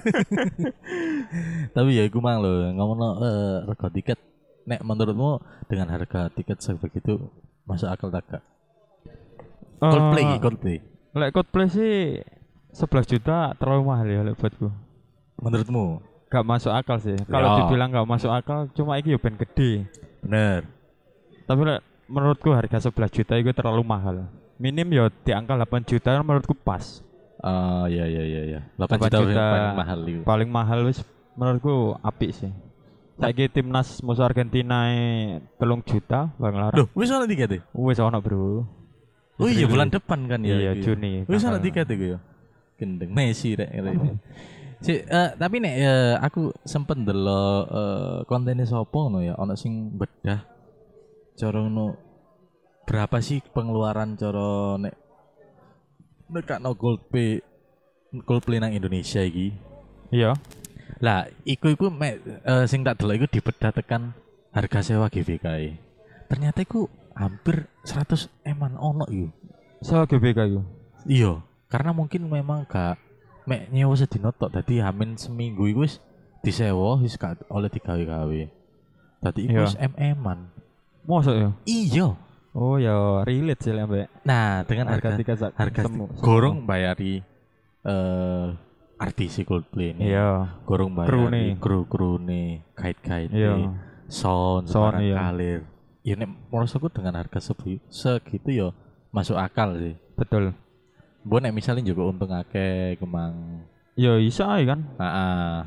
Tapi 1.78 1.90
ya 1.94 2.10
iku 2.10 2.26
mang 2.26 2.42
lho, 2.42 2.74
ngomong 2.74 3.22
eh 3.22 3.70
rega 3.70 3.88
tiket 3.94 4.18
nek 4.66 4.82
menurutmu 4.82 5.38
dengan 5.70 5.94
harga 5.94 6.34
tiket 6.34 6.58
sebegitu 6.58 7.22
masuk 7.66 7.86
akal 7.86 8.10
tak 8.10 8.26
gak? 8.26 8.44
Coldplay, 9.78 10.26
Eh, 10.26 10.26
iki, 10.26 10.38
Coldplay. 10.42 10.78
Lek 11.14 11.32
Coldplay 11.32 11.68
sih 11.70 11.94
11 12.74 13.06
juta 13.06 13.54
terlalu 13.56 13.82
mahal 13.86 14.10
ya 14.10 14.26
lek 14.26 14.42
buatku. 14.42 14.74
Menurutmu? 15.38 16.02
Gak 16.28 16.42
masuk 16.42 16.74
akal 16.74 16.98
sih. 16.98 17.14
Kalau 17.30 17.46
Ya. 17.46 17.56
dibilang 17.62 17.94
gak 17.94 18.10
masuk 18.10 18.34
akal, 18.34 18.66
cuma 18.74 18.98
iki 18.98 19.14
yo 19.14 19.22
ben 19.22 19.38
gede. 19.38 19.86
Bener. 20.23 20.67
Tapi 21.49 21.62
menurutku 22.10 22.49
harga 22.53 22.89
11 22.89 23.15
juta 23.15 23.34
itu 23.38 23.51
terlalu 23.53 23.84
mahal. 23.86 24.29
Minim 24.60 24.91
yo 24.91 25.08
di 25.23 25.32
angka 25.32 25.55
8 25.55 25.88
juta 25.88 26.19
menurutku 26.19 26.53
pas. 26.53 26.99
Oh 27.39 27.88
iya 27.88 28.03
iya 28.03 28.23
iya 28.27 28.41
iya. 28.43 28.60
8 28.75 28.99
8 28.99 29.08
juta, 29.08 29.17
juta. 29.23 29.45
paling 29.47 29.75
mahal 29.77 29.99
itu. 30.03 30.21
Paling 30.27 30.49
mahal 30.51 30.79
wis 30.84 30.99
menurutku 31.39 31.95
apik 32.03 32.36
sih. 32.36 32.51
Saiki 33.19 33.51
timnas 33.51 33.99
musuh 33.99 34.27
Argentina 34.27 34.88
telung 35.60 35.84
juta 35.84 36.32
bang 36.39 36.55
larang. 36.55 36.84
Loh, 36.84 36.88
wis 36.95 37.12
ana 37.12 37.27
tiket 37.27 37.51
e? 37.51 37.60
Wis 37.75 37.99
ono, 37.99 38.19
Bro. 38.19 38.63
Oh 39.39 39.47
iya 39.47 39.67
bulan 39.67 39.88
depan 39.88 40.27
kan 40.27 40.43
ya. 40.43 40.55
Iya, 40.55 40.71
iki. 40.75 40.84
Juni. 40.84 41.23
Wis 41.27 41.43
ana 41.47 41.60
tiket 41.60 41.88
iku 41.88 42.15
ya. 42.15 42.19
Gendeng 42.79 43.12
Messi 43.12 43.55
rek. 43.55 43.71
Si, 44.80 44.96
eh, 44.96 45.30
tapi 45.36 45.60
nek 45.60 45.76
eh, 45.76 46.15
aku 46.24 46.56
sempet 46.63 46.96
ndelok 46.96 47.63
eh, 47.68 48.18
kontennya 48.24 48.63
sopo 48.63 49.12
ngono 49.12 49.20
ya, 49.20 49.36
ana 49.36 49.60
sing 49.60 49.92
bedah 49.92 50.48
cara 51.36 51.60
ngono 51.60 52.00
berapa 52.88 53.20
sih 53.20 53.44
pengeluaran 53.52 54.15
cara 54.15 54.80
nek 54.80 54.96
nekakno 56.32 56.72
Goldplay 56.80 57.44
Goldplay 58.24 58.63
nang 58.63 58.72
Indonesia 58.72 59.20
iki. 59.20 59.52
Iya. 60.10 60.34
Lah, 61.04 61.30
iku 61.44 61.76
iku 61.76 61.92
mek 61.92 62.24
eh, 62.26 62.65
sing 62.65 62.82
tak 62.88 63.04
delok 63.04 63.15
iku 63.20 63.28
dibedah 63.28 63.76
tekan 63.76 64.15
harga 64.56 64.80
sewa 64.82 65.12
GBK. 65.12 65.46
-e. 65.60 65.72
Ternyata 66.32 66.63
iku 66.63 66.88
hampir 67.13 67.68
100 67.84 68.32
eman 68.48 68.80
ono 68.80 69.06
iku. 69.12 69.28
So 69.84 70.08
GBK 70.08 70.39
itu. 70.48 70.62
Iya, 71.08 71.44
karena 71.68 71.92
mungkin 71.96 72.28
memang 72.28 72.68
gak 72.68 73.00
mek 73.45 73.69
nyewa 73.69 73.93
sedino 73.93 74.32
tok 74.32 74.52
dadi 74.52 74.80
hamin 74.80 75.15
seminggu 75.15 75.67
iku 75.67 75.84
wis 75.84 75.99
disewa 76.41 76.97
wis 76.99 77.15
gak 77.15 77.43
oleh 77.47 77.67
digawe-gawe. 77.67 78.41
Dadi 79.19 79.39
iku 79.45 79.54
Iya. 79.54 79.63
wis 79.63 79.75
MM-an. 79.78 80.39
Mosok 81.04 81.36
ya? 81.36 81.49
Iya. 81.65 82.08
Oh 82.49 82.75
ya 82.75 83.21
relate 83.23 83.62
sih 83.62 83.71
mbak. 83.71 84.10
Nah, 84.25 84.65
dengan 84.65 84.89
Harga 84.89 85.15
sak- 85.38 85.54
harga 85.54 85.82
semu- 85.86 86.10
gorong 86.17 86.65
bayari 86.65 87.21
eh 87.86 88.47
artis 88.99 89.39
Coldplay 89.47 89.95
ini. 89.95 90.12
Iya. 90.12 90.60
Gorong 90.67 90.91
bayari 90.91 91.56
kru-kru 91.56 92.19
nih, 92.19 92.65
kait-kait 92.75 93.32
Iya. 93.32 93.71
sound, 94.12 94.67
Sound, 94.67 94.99
iya. 94.99 95.15
kalir. 95.15 95.60
Ya 96.04 96.15
nek 96.17 96.32
menurutku 96.49 96.89
dengan 96.89 97.15
harga 97.15 97.39
segitu 97.39 98.49
ya 98.49 98.67
masuk 99.12 99.38
akal 99.38 99.78
sih. 99.78 99.95
Betul. 100.17 100.52
Bu 101.30 101.38
nek 101.38 101.54
misalnya 101.54 101.86
juga 101.86 102.10
untung 102.10 102.34
akeh 102.34 102.98
kemang 102.98 103.62
Ya 103.94 104.18
iso 104.18 104.48
ae 104.50 104.65
kan. 104.65 104.82
Heeh. 104.98 105.60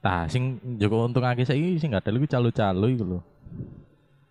Tah 0.00 0.24
sing 0.32 0.56
juga 0.80 1.04
untung 1.04 1.26
akeh 1.26 1.44
saiki 1.44 1.76
sing 1.76 1.92
gak 1.92 2.08
ada 2.08 2.14
lagi 2.16 2.30
calo-calo 2.30 2.86
iku 2.88 3.04
lho. 3.04 3.20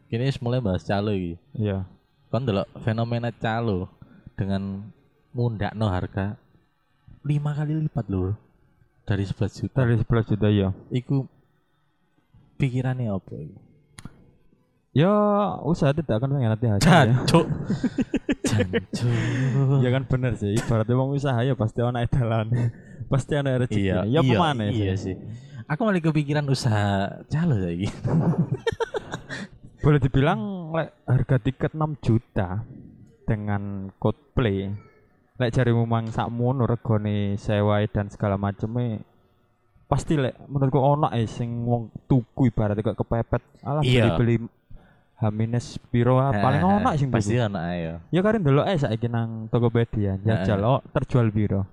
Kini 0.09 0.31
mulai 0.41 0.63
bahas 0.63 0.81
calo 0.87 1.13
iki. 1.13 1.35
Iya. 1.53 1.85
Kon 2.31 2.47
delok 2.49 2.65
fenomena 2.81 3.29
calo 3.29 3.91
dengan 4.33 4.89
mundakno 5.35 5.85
harga 5.91 6.39
lima 7.27 7.51
kali 7.53 7.75
lipat 7.85 8.05
lho 8.07 8.33
dari 9.05 9.27
11 9.27 9.61
juta. 9.61 9.85
Dari 9.85 9.99
11 10.01 10.31
juta 10.33 10.47
ya. 10.49 10.69
Iku 10.89 11.27
pikirannya 12.57 13.11
apa 13.11 13.35
iku? 13.35 13.59
Ya 14.95 15.11
usaha 15.67 15.91
tidak 15.91 16.23
akan 16.23 16.39
mengkhianati 16.39 16.65
hasil. 16.71 16.87
Jancuk. 16.87 17.45
Jancuk. 18.47 19.11
Ya 19.83 19.89
kan 19.91 20.07
bener 20.07 20.39
sih. 20.39 20.55
Ibaratnya 20.55 20.95
wong 20.95 21.11
usaha 21.11 21.35
ya 21.43 21.51
pasti 21.51 21.83
ana 21.83 21.99
edalan. 21.99 22.47
pasti 23.11 23.35
ana 23.35 23.59
rezeki. 23.59 23.91
Iya, 23.91 24.07
Ya 24.07 24.07
iya, 24.07 24.19
pemane 24.23 24.71
iya 24.71 24.95
sih. 24.95 25.19
Aku 25.67 25.83
malah 25.83 25.99
kepikiran 25.99 26.47
usaha 26.47 27.11
calo 27.27 27.59
saiki. 27.59 27.91
Boleh 29.83 29.99
dibilang 29.99 30.71
lek 30.71 30.95
harga 31.03 31.37
tiket 31.37 31.71
6 31.75 31.99
juta 31.99 32.63
dengan 33.27 33.91
Coldplay. 33.99 34.71
Lek 35.35 35.51
jarimu 35.51 35.83
mang 35.83 36.07
sakmono 36.07 36.63
regane 36.63 37.35
sewa 37.35 37.83
dan 37.91 38.07
segala 38.07 38.39
maceme 38.39 39.03
pasti 39.85 40.15
lek 40.17 40.39
menurutku 40.47 40.79
ono 40.79 41.11
eh 41.11 41.27
sing 41.27 41.67
wong 41.67 41.91
tuku 42.07 42.47
ibaratnya 42.47 42.81
kok 42.81 43.03
kepepet. 43.03 43.43
Alah 43.61 43.83
Iya. 43.83 44.15
beli-beli 44.15 44.35
Hamines 45.15 45.79
piro 45.87 46.19
ah, 46.19 46.35
paling 46.35 46.59
ono 46.59 46.91
sing 46.99 47.07
pasti 47.07 47.39
ono 47.39 47.55
ya. 47.71 48.03
Ya 48.11 48.19
karen 48.19 48.43
delok 48.43 48.67
ae 48.67 48.75
saiki 48.75 49.07
nang 49.07 49.47
Tokopedia, 49.47 50.19
jajal 50.19 50.59
oh 50.67 50.79
terjual 50.91 51.31
piro. 51.31 51.63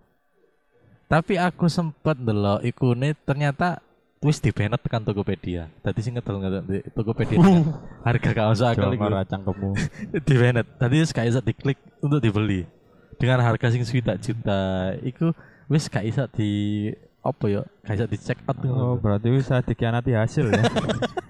Tapi 1.10 1.36
aku 1.36 1.66
sempet 1.66 2.22
ndelok 2.22 2.62
ikune 2.62 3.18
ternyata 3.26 3.82
wis 4.22 4.38
dibenet 4.38 4.78
tekan 4.78 5.02
Tokopedia. 5.02 5.68
Tadi 5.82 6.00
sing 6.00 6.14
ngedol 6.14 6.38
ngedol 6.38 6.62
di 6.70 6.78
Tokopedia. 6.94 7.36
harga 8.06 8.28
gak 8.30 8.46
masuk 8.54 8.66
akal 8.70 8.90
iku. 8.94 9.10
Jongor 9.10 9.26
cangkemmu. 9.26 9.70
Dibenet. 10.26 10.66
Tadi 10.78 10.94
wis 11.02 11.10
gak 11.10 11.26
iso 11.26 11.42
diklik 11.42 11.76
untuk 11.98 12.22
dibeli. 12.22 12.64
Dengan 13.18 13.42
harga 13.42 13.74
sing 13.74 13.82
swidak 13.82 14.22
juta 14.22 14.94
iku 15.02 15.34
wis 15.66 15.90
gak 15.90 16.06
iso 16.06 16.24
di 16.30 16.50
apa 17.20 17.44
ya? 17.50 17.62
Gak 17.82 17.94
iso 17.98 18.06
di 18.06 18.18
check 18.22 18.38
out 18.46 18.56
Oh, 18.70 18.94
berarti 18.96 19.28
bisa 19.34 19.58
dikhianati 19.60 20.14
hasil 20.14 20.48
ya. 20.48 20.62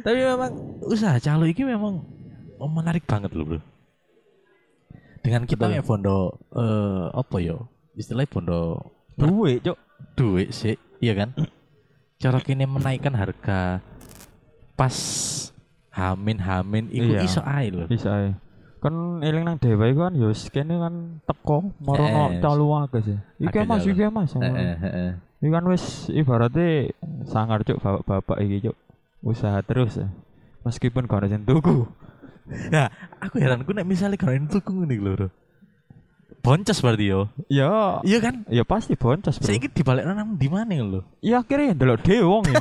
Tapi 0.00 0.18
memang 0.18 0.52
usaha 0.82 1.16
calo 1.16 1.44
iki 1.44 1.62
memang 1.62 2.00
menarik 2.60 3.04
banget 3.04 3.30
loh, 3.32 3.44
Bro. 3.46 3.60
Dengan 5.20 5.44
kita 5.44 5.68
ya 5.68 5.84
bondo 5.84 6.40
eh 6.52 7.04
apa 7.12 7.36
ya? 7.38 7.56
Istilahnya 7.92 8.30
bondo 8.30 8.60
Duit, 9.14 9.60
Cuk. 9.60 9.76
duit 10.16 10.48
sih, 10.48 10.80
iya 10.96 11.12
kan? 11.12 11.36
Cara 12.16 12.40
kini 12.40 12.64
menaikkan 12.64 13.12
harga 13.12 13.84
pas 14.72 14.96
hamin 15.92 16.40
hamin 16.40 16.88
iku 16.88 17.12
Iya. 17.12 17.20
iso 17.20 17.40
ae 17.44 17.68
lho. 17.68 17.84
Bisa 17.84 18.08
ae. 18.10 18.32
Kan 18.80 19.20
eling 19.20 19.44
nang 19.44 19.60
dewa 19.60 19.84
iku 19.84 20.08
kan 20.08 20.16
ya 20.16 20.32
kene 20.48 20.80
kan 20.80 20.94
teko 21.28 21.68
marono 21.84 22.32
Eh, 22.32 22.40
calu 22.40 22.64
akeh 22.80 23.00
sih. 23.04 23.18
Iki 23.44 23.58
Mas, 23.68 23.84
calo. 23.84 23.92
iki 23.92 24.02
Mas. 24.08 24.30
Heeh, 24.32 24.72
heeh. 24.80 25.10
Iki 25.44 25.50
kan 25.52 25.64
wis 25.68 25.84
ibaratnya 26.08 26.88
sangar 27.28 27.60
cuk 27.60 27.76
bapak-bapak 27.76 28.40
iki 28.40 28.72
cuk. 28.72 28.76
Usaha 29.20 29.60
terus 29.60 30.00
ya. 30.00 30.08
Meskipun 30.64 31.04
gak 31.04 31.24
ada 31.28 31.38
tuku. 31.40 31.88
Nah, 32.68 32.90
aku 33.22 33.38
heran 33.38 33.62
ku 33.62 33.72
nek 33.72 33.86
misalnya 33.86 34.18
kalau 34.18 34.34
tuku 34.48 34.70
ngene 34.74 34.92
iki 34.96 35.04
lho. 35.04 35.12
Bro. 35.16 35.28
Boncos 36.40 36.80
berarti 36.80 37.04
yo. 37.12 37.28
Ya, 37.52 38.00
Iya 38.00 38.18
kan? 38.24 38.34
ya 38.48 38.64
pasti 38.64 38.96
boncos, 38.96 39.36
Bro. 39.38 39.46
Saiki 39.46 39.68
dibalik 39.68 40.08
nang 40.08 40.34
di 40.40 40.48
mana 40.48 40.72
lho? 40.80 41.00
Ya 41.20 41.44
akhirnya 41.44 41.76
ndelok 41.76 42.00
dhewe 42.00 42.24
wong 42.26 42.44
ya. 42.52 42.58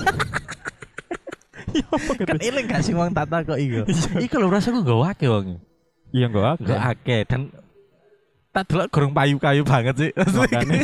Ya 1.69 1.86
Kan 2.26 2.39
eling 2.41 2.65
gak 2.67 2.82
sih 2.84 2.93
wong 2.95 3.12
tata 3.15 3.43
kok 3.45 3.60
iku. 3.60 3.88
Iku 4.19 4.36
lho 4.39 4.48
rasaku 4.52 4.84
gak 4.84 5.00
wake 5.00 5.26
wong. 5.32 5.60
Iya 6.10 6.26
enggak 6.28 6.58
Gak 6.65 6.82
akeh 6.98 7.22
dan 7.30 7.41
tak 8.50 8.65
delok 8.74 8.89
gorong 8.89 9.13
payu-kayu 9.13 9.62
banget 9.63 9.95
sih. 9.95 10.12
Makanya 10.17 10.82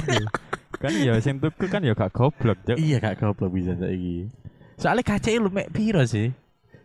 kan 0.75 0.91
ya 0.93 1.17
sing 1.23 1.41
tuku 1.41 1.65
kan 1.65 1.81
ya 1.81 1.97
gak 1.97 2.13
goblok, 2.13 2.59
Cuk. 2.67 2.77
iya 2.77 3.01
gak 3.01 3.17
goblok 3.19 3.51
bisa 3.55 3.73
saiki. 3.75 4.29
Soalnya 4.75 5.03
kaca 5.03 5.29
lu 5.31 5.49
mek 5.49 5.71
piro 5.71 6.03
sih? 6.03 6.31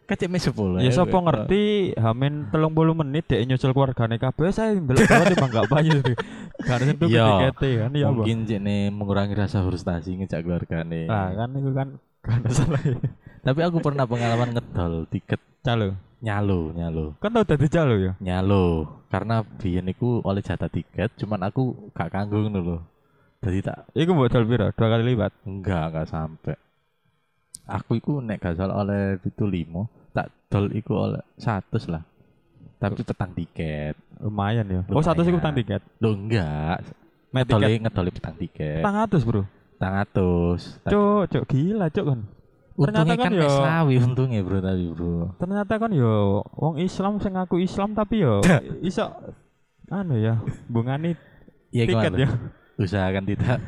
Kaca 0.06 0.26
mek 0.26 0.42
10. 0.42 0.82
Ya 0.82 0.90
sapa 0.90 1.16
ngerti 1.16 1.94
Hamin 1.94 2.50
30 2.50 2.66
menit 2.96 3.24
dek 3.26 3.46
nyusul 3.46 3.70
keluargane 3.70 4.16
kabeh 4.16 4.50
saya 4.50 4.74
ndelok 4.74 5.06
dewe 5.06 5.24
timbang 5.28 5.50
gak 5.50 5.68
payu. 5.68 5.98
Gak 6.66 6.76
ada 6.76 6.84
sing 6.84 6.96
tuku 6.98 7.14
Iya. 7.14 7.26
tikete 7.48 7.70
kan 7.78 7.90
ya. 7.94 8.06
Mungkin 8.10 8.38
jene 8.44 8.76
mengurangi 8.90 9.32
rasa 9.32 9.62
frustasi 9.62 10.18
ngejak 10.18 10.42
keluargane. 10.42 11.06
Nah, 11.06 11.32
kan 11.32 11.48
itu 11.54 11.70
kan 11.72 11.88
kan 12.26 12.40
salah. 12.50 12.82
Tapi 13.40 13.60
aku 13.64 13.80
pernah 13.80 14.04
pengalaman 14.04 14.52
ngedol 14.52 15.08
tiket 15.08 15.40
Calo. 15.60 15.96
nyalo, 16.20 16.68
nyalo. 16.72 17.16
Kan 17.16 17.32
tau 17.32 17.48
dadi 17.48 17.64
calo 17.66 17.96
ya? 17.96 18.12
Nyalo. 18.20 18.84
Karena 19.08 19.40
biyen 19.40 19.88
iku 19.88 20.20
oleh 20.20 20.40
jatah 20.40 20.68
tiket, 20.68 21.16
cuman 21.16 21.48
aku 21.48 21.90
gak 21.90 22.12
kanggo 22.12 22.44
ngono 22.44 22.60
lho. 22.60 22.78
Jadi 23.40 23.64
tak 23.64 23.88
Iku 23.96 24.12
mbok 24.12 24.28
dol 24.28 24.44
piro? 24.44 24.68
Dua 24.68 24.88
kali 24.90 25.04
lipat. 25.06 25.32
enggak 25.48 25.84
enggak 25.88 26.06
sampai. 26.06 26.56
Aku 27.70 27.94
iku 27.94 28.18
nek 28.18 28.38
gak 28.38 28.56
salah 28.56 28.76
oleh 28.76 29.16
itu 29.20 29.44
limo, 29.44 29.86
tak 30.10 30.26
dol 30.46 30.66
iku 30.70 31.06
oleh 31.06 31.22
100 31.36 31.70
lah. 31.86 32.02
Tapi 32.76 33.00
petang 33.00 33.30
tiket. 33.30 33.94
Lumayan 34.18 34.66
ya. 34.66 34.80
Oh, 34.88 34.98
satu 34.98 35.20
sih 35.20 35.28
Lumayan. 35.28 35.38
utang 35.38 35.54
tiket. 35.54 35.82
Lo 35.98 36.10
enggak. 36.10 36.82
Ngedoli 37.30 37.78
ngedoli 37.78 38.10
petang 38.10 38.34
tiket. 38.34 38.80
petang 38.80 38.98
atus, 38.98 39.22
Bro. 39.22 39.42
Petang 39.76 39.94
atus. 39.96 40.80
Cuk, 40.82 41.30
cuk 41.30 41.44
gila, 41.46 41.86
cuk 41.88 42.06
kan. 42.06 42.20
Untungnya 42.72 42.96
ternyata 43.04 43.14
kan 43.18 43.28
kan 43.28 43.32
yo- 43.36 43.60
sawi 43.60 43.94
untungnya 44.00 44.40
bro 44.40 44.58
tapi 44.58 44.84
bro. 44.88 45.16
Ternyata 45.36 45.74
kan 45.76 45.90
yo 45.92 46.14
wong 46.54 46.80
Islam 46.80 47.20
sing 47.20 47.36
ngaku 47.36 47.60
Islam 47.60 47.92
tapi 47.92 48.24
yo 48.24 48.40
iso 48.80 49.04
anu 49.86 50.16
ya, 50.16 50.40
bungani 50.64 51.12
Iya 51.68 51.84
tiket 51.84 52.08
gimana? 52.08 52.16
ya. 52.18 52.28
Usahakan 52.74 53.24
tidak 53.28 53.60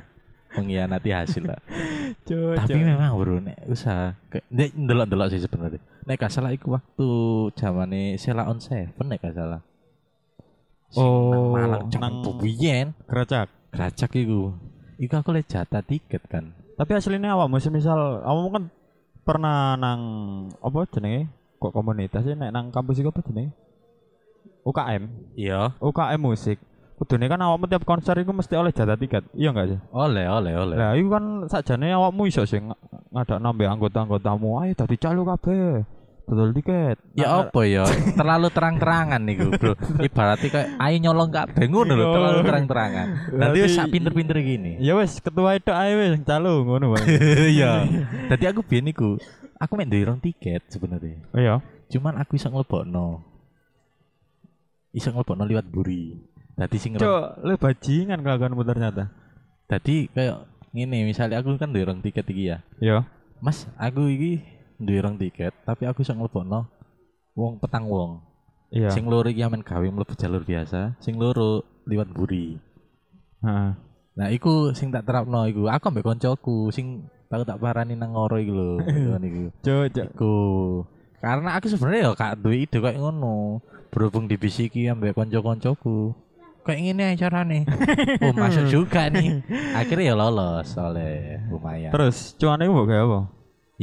mengkhianati 0.56 1.10
hasil 1.10 1.42
lah. 1.48 1.60
Cuk, 2.28 2.54
tapi 2.54 2.76
cuk. 2.76 2.84
memang 2.84 3.10
bro 3.16 3.40
nek 3.40 3.58
usaha 3.66 4.14
kayak 4.28 4.44
nek 4.52 4.70
ndelok-ndelok 4.76 5.28
sih 5.32 5.40
sebenarnya. 5.40 5.80
Nek 6.04 6.16
gak 6.18 6.32
salah 6.34 6.50
iku 6.52 6.74
waktu 6.74 7.08
zamane 7.56 8.18
Sela 8.18 8.46
on 8.50 8.58
Seven 8.58 9.06
nek 9.06 9.22
gak 9.22 9.36
salah. 9.38 9.60
Oh, 10.92 11.56
Malang 11.56 11.88
nang- 11.88 12.36
Buyen, 12.36 12.92
Geracak. 13.08 13.48
Gracak 13.72 14.12
iku. 14.12 14.52
Iku 15.00 15.14
aku 15.16 15.32
le 15.32 15.40
jatah 15.40 15.80
tiket 15.80 16.20
kan. 16.28 16.52
Tapi 16.76 16.92
aslinya 16.92 17.32
awakmu 17.32 17.56
misal 17.72 18.20
awakmu 18.20 18.48
kan 18.52 18.64
pernah 19.24 19.78
nang 19.80 20.00
apa 20.60 20.84
jenenge? 20.92 21.32
Kok 21.56 21.72
komunitas 21.72 22.26
sih 22.26 22.36
nek 22.36 22.52
nang 22.52 22.68
kampus 22.68 23.00
iku 23.00 23.08
apa 23.08 23.24
jenenge? 23.24 23.56
UKM. 24.62 25.02
Iya. 25.34 25.74
UKM 25.80 26.20
musik. 26.20 26.60
Kudune 27.02 27.26
kan 27.26 27.42
awakmu 27.42 27.66
tiap 27.66 27.82
konser 27.82 28.14
iku 28.14 28.30
mesti 28.30 28.54
oleh 28.54 28.70
jatah 28.70 28.94
tiket. 28.94 29.26
Iya 29.34 29.50
enggak 29.50 29.74
sih? 29.74 29.78
Oleh, 29.90 30.22
oleh, 30.30 30.54
oleh. 30.54 30.76
Lah 30.78 30.94
iku 30.94 31.10
kan 31.10 31.24
sakjane 31.50 31.90
awakmu 31.90 32.30
iso 32.30 32.46
sih 32.46 32.62
ng- 32.62 32.78
ngadak 33.10 33.42
nambah 33.42 33.66
anggota-anggotamu. 33.66 34.62
Ayo 34.62 34.78
dadi 34.78 34.94
calo 34.94 35.26
kabeh. 35.26 35.82
Dodol 36.22 36.54
tiket. 36.54 37.02
Ya 37.18 37.26
Nah, 37.26 37.50
apa 37.50 37.60
ya? 37.66 37.82
Terlalu 38.14 38.48
terang-terangan 38.54 39.18
niku, 39.18 39.50
Bro. 39.50 39.74
Ibaratnya 40.06 40.46
kayak 40.46 40.68
ayo 40.78 40.96
nyolong 41.02 41.30
kabeh 41.34 41.64
ngono 41.66 41.92
lho, 41.92 42.06
Iya. 42.06 42.14
terlalu 42.14 42.40
terang-terangan. 42.46 43.06
Nanti 43.34 43.58
wis 43.58 43.74
sak 43.74 43.86
pinter-pinter 43.90 44.38
gini. 44.38 44.78
Ya 44.78 44.94
wis 44.94 45.18
ketua 45.18 45.58
itu 45.58 45.74
ae 45.74 45.98
wis 45.98 46.22
calo 46.22 46.62
ngono 46.62 46.94
wae. 46.94 47.02
Iya. 47.58 47.82
Tadi 48.30 48.44
aku 48.46 48.62
biyen 48.62 48.86
niku, 48.86 49.18
aku 49.58 49.72
mek 49.74 49.90
duwe 49.90 50.06
tiket 50.22 50.62
sebenarnya. 50.70 51.18
Iya. 51.34 51.58
Cuman 51.90 52.14
aku 52.14 52.38
iso 52.38 52.46
nglebokno. 52.46 53.26
Iso 54.94 55.10
nglebokno 55.10 55.42
liwat 55.42 55.66
buri. 55.66 56.30
Dadi 56.52 56.76
sing 56.76 56.92
Cok, 57.00 57.44
lu 57.44 57.54
bajingan 57.56 58.20
kelakuanmu 58.20 58.62
ternyata. 58.62 59.08
Dadi 59.66 60.08
kayak 60.12 60.44
ngene, 60.76 61.08
misalnya 61.08 61.40
aku 61.40 61.56
kan 61.56 61.72
duwe 61.72 61.88
tiket 62.04 62.26
iki 62.28 62.52
ya. 62.52 62.58
Iya. 62.78 63.08
Mas, 63.40 63.64
aku 63.80 64.12
iki 64.12 64.44
duwe 64.76 65.00
tiket, 65.16 65.56
tapi 65.64 65.88
aku 65.88 66.04
iso 66.04 66.12
nglebokno 66.12 66.68
wong 67.32 67.56
petang 67.60 67.88
wong. 67.88 68.20
Iya. 68.72 68.92
Sing 68.92 69.08
loro 69.08 69.28
iki 69.28 69.44
amen 69.44 69.64
gawe 69.64 69.84
mlebu 69.84 70.12
jalur 70.16 70.44
biasa, 70.44 70.96
sing 71.00 71.16
loro 71.16 71.64
liwat 71.88 72.08
buri. 72.12 72.56
Heeh. 73.44 73.70
Nah, 74.12 74.28
iku 74.28 74.76
sing 74.76 74.92
tak 74.92 75.08
terapno 75.08 75.48
iku. 75.48 75.72
Aku 75.72 75.88
ambek 75.88 76.04
koncoku 76.04 76.68
sing 76.68 77.08
tahu 77.32 77.48
tak 77.48 77.56
parani 77.56 77.96
nang 77.96 78.12
ngoro 78.12 78.36
iku 78.36 78.52
lho. 78.52 78.72
Ngono 79.08 79.24
iku. 79.24 79.44
Iku. 79.88 80.36
Karena 81.22 81.56
aku 81.56 81.70
sebenarnya 81.70 82.10
ya 82.10 82.18
gak 82.18 82.44
duwe 82.44 82.66
ide 82.68 82.78
kayak 82.82 82.98
ngono. 83.00 83.62
Berhubung 83.92 84.28
dibisiki 84.28 84.88
ambek 84.88 85.16
konco-koncoku. 85.16 86.12
Kayak 86.62 86.80
ngene 86.86 87.02
ae 87.10 87.16
carane. 87.18 87.58
oh, 88.22 88.32
masuk 88.38 88.64
juga 88.70 89.10
nih. 89.10 89.42
Akhirnya 89.74 90.04
ya 90.10 90.14
lolos 90.14 90.70
oleh 90.78 91.42
lumayan. 91.50 91.90
Terus 91.90 92.38
cuane 92.38 92.70
mbok 92.70 92.86
gawe 92.86 93.02
apa? 93.02 93.20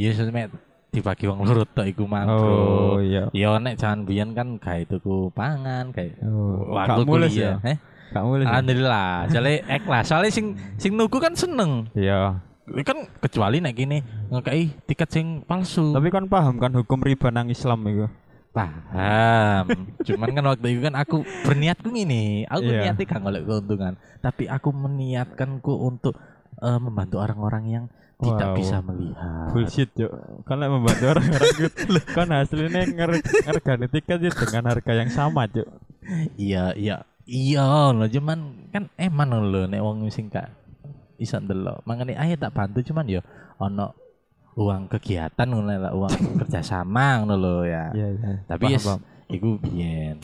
Ya 0.00 0.10
semet 0.16 0.48
dibagi 0.90 1.28
wong 1.30 1.44
loro 1.46 1.62
tok 1.68 1.86
iku 1.86 2.08
Oh, 2.08 2.98
iya. 2.98 3.28
Ya 3.36 3.52
nek 3.60 3.76
jangan 3.76 4.08
biyen 4.08 4.32
kan 4.32 4.56
gawe 4.56 4.82
tuku 4.88 5.28
pangan 5.36 5.92
kayak 5.92 6.18
Oh, 6.24 6.72
waktu 6.72 7.00
mulus 7.04 7.36
ya? 7.36 7.60
Eh? 7.62 7.76
Gak 8.10 8.24
mulus. 8.26 8.42
ya? 8.42 8.50
Alhamdulillah, 8.50 9.10
soalnya 9.30 9.54
ikhlas. 9.70 10.04
Soalnya 10.08 10.30
sing 10.32 10.46
sing 10.80 10.92
nuku 10.96 11.20
kan 11.22 11.36
seneng. 11.36 11.86
Iya. 11.94 12.40
Kan 12.82 13.06
kecuali 13.20 13.60
nek 13.60 13.74
gini 13.76 13.98
ngekei 14.32 14.72
tiket 14.88 15.08
sing 15.12 15.26
palsu. 15.46 15.92
Tapi 15.94 16.08
kan 16.10 16.26
paham 16.26 16.56
kan 16.58 16.72
hukum 16.74 16.98
riba 17.04 17.28
nang 17.30 17.52
Islam 17.52 17.84
itu. 17.86 18.06
Paham. 18.50 19.64
Cuman 20.02 20.28
kan 20.34 20.44
waktu 20.50 20.66
itu 20.74 20.80
kan 20.84 20.94
aku 20.98 21.22
berniatku 21.46 21.88
gini, 21.90 22.44
aku 22.46 22.66
Iya. 22.66 22.90
niatnya 22.90 23.04
gak 23.06 23.20
ngolek 23.22 23.44
keuntungan, 23.46 23.94
tapi 24.20 24.44
aku 24.50 24.68
meniatkanku 24.74 25.72
untuk 25.72 26.14
eh, 26.60 26.76
membantu 26.76 27.16
orang-orang 27.24 27.64
yang 27.72 27.84
tidak 28.20 28.52
Wow. 28.52 28.56
bisa 28.60 28.76
melihat. 28.84 29.48
Bullshit, 29.48 29.88
Cok. 29.96 30.44
Kan 30.44 30.60
membantu 30.60 31.04
orang-orang 31.08 31.50
gitu. 31.56 31.80
kan 32.20 32.28
hasilnya 32.28 32.84
nger 32.84 33.10
ngergani 33.48 33.86
tiket 33.88 34.18
ya 34.20 34.28
dengan 34.28 34.64
harga 34.68 34.92
yang 34.92 35.08
sama, 35.08 35.48
Cok. 35.48 35.68
Iya, 36.36 36.76
iya. 36.76 36.96
Iya 37.24 37.94
loh, 37.94 38.10
cuman 38.10 38.68
kan 38.74 38.90
eman 38.98 39.30
loh 39.30 39.64
nek 39.70 39.80
wong 39.80 40.04
sing 40.12 40.28
gak 40.28 40.50
iso 41.16 41.38
ndelok. 41.40 41.80
Mangane 41.86 42.12
ayo 42.18 42.34
tak 42.36 42.52
bantu 42.52 42.82
cuman 42.82 43.06
ya 43.06 43.22
ono 43.56 43.94
uang 44.58 44.90
kegiatan 44.90 45.46
ngono 45.46 45.70
lah, 45.70 45.92
uang 45.94 46.14
kerjasama 46.42 47.22
ngono 47.22 47.34
lho 47.38 47.56
ya. 47.66 47.84
Iya, 47.94 48.08
iya. 48.14 48.30
Tapi 48.46 48.74
yes, 48.74 48.86
iku 49.30 49.58
biyen. 49.62 50.18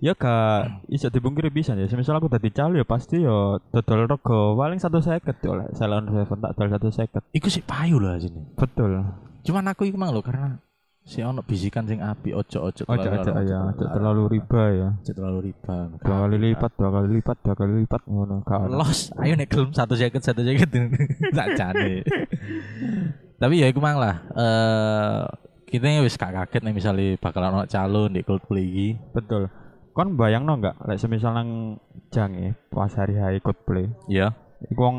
Ya 0.00 0.16
gak 0.16 0.88
iso 0.88 1.12
dipungkiri 1.12 1.52
bisa 1.52 1.76
ya. 1.76 1.84
Semisal 1.84 2.16
aku 2.16 2.32
dadi 2.32 2.48
calo 2.48 2.72
ya 2.72 2.88
pasti 2.88 3.20
ya 3.20 3.60
dodol 3.68 4.08
rego 4.08 4.56
paling 4.56 4.80
satu 4.80 5.04
seket 5.04 5.44
yo 5.44 5.60
lek 5.60 5.76
salon 5.76 6.08
seven 6.08 6.40
tak 6.40 6.56
dodol 6.56 6.68
satu 6.72 6.88
seket. 6.88 7.22
Iku 7.36 7.52
sih 7.52 7.60
payu 7.60 8.00
loh 8.00 8.16
sini. 8.16 8.40
Betul. 8.56 8.96
Cuman 9.44 9.68
aku 9.68 9.84
iku 9.84 10.00
mang 10.00 10.16
lho 10.16 10.24
karena 10.24 10.56
si 11.04 11.20
ono 11.20 11.44
bisikan 11.44 11.84
sing 11.84 12.00
api 12.00 12.32
ojo-ojo 12.32 12.84
Ojo 12.86 13.08
ojo 13.08 13.30
ya, 13.44 13.60
ojo 13.72 13.84
terlalu 13.88 14.22
riba 14.40 14.62
ya. 14.72 14.88
ojo 15.00 15.12
terlalu 15.12 15.38
riba. 15.52 15.76
Dua 16.00 16.16
kali 16.24 16.36
lipat, 16.38 16.70
dua 16.76 16.90
kali 16.92 17.08
lipat, 17.20 17.36
dua 17.44 17.54
kali 17.56 17.72
lipat 17.84 18.02
ngono 18.08 18.36
ono. 18.40 18.68
Los, 18.72 19.12
ayo 19.20 19.36
nek 19.36 19.48
gelem 19.52 19.72
satu 19.76 20.00
jaket 20.00 20.22
satu 20.24 20.40
jaket 20.44 20.68
tak 21.36 21.48
jane. 21.60 22.04
Tapi 23.40 23.64
ya 23.64 23.66
iku 23.72 23.80
mang 23.80 23.96
lah. 23.96 24.20
Eh 24.36 25.22
kita 25.70 26.02
wis 26.04 26.18
gak 26.18 26.34
kaget 26.34 26.66
nih 26.66 26.74
misalnya 26.74 27.16
bakalan 27.16 27.62
ono 27.62 27.64
calon 27.64 28.12
di 28.12 28.20
Coldplay 28.20 28.64
iki. 28.68 28.88
Betul. 29.16 29.48
Kon 29.96 30.18
bayangno 30.18 30.60
enggak 30.60 30.76
lek 30.84 31.00
semisal 31.00 31.32
nang 31.32 31.80
jange 32.12 32.52
pas 32.68 32.92
hari 32.92 33.16
hari 33.16 33.40
Coldplay. 33.40 33.88
Iya. 34.10 34.36
Iku 34.68 34.76
wong 34.76 34.96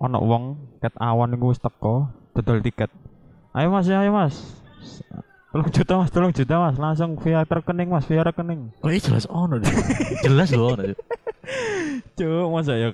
ono 0.00 0.18
wong 0.24 0.44
ket 0.80 0.96
awan 0.96 1.36
iku 1.36 1.52
wis 1.52 1.60
teko 1.60 2.08
dodol 2.32 2.64
tiket. 2.64 2.88
Ayo 3.52 3.68
Mas, 3.68 3.84
ya, 3.84 4.00
ayo 4.00 4.16
Mas. 4.16 4.64
Tolong 5.52 5.68
juta 5.68 6.00
Mas, 6.00 6.08
tolong 6.08 6.32
juta 6.32 6.56
Mas, 6.56 6.80
langsung 6.80 7.20
via 7.20 7.44
rekening 7.44 7.92
Mas, 7.92 8.08
via 8.08 8.24
rekening. 8.24 8.72
Oh 8.80 8.88
iya 8.88 8.96
jelas 9.04 9.28
ono 9.28 9.60
deh. 9.60 9.68
jelas 10.24 10.48
loh 10.56 10.72
ono. 10.72 10.96
Cuk, 12.16 12.48
masa 12.48 12.80
ya 12.80 12.88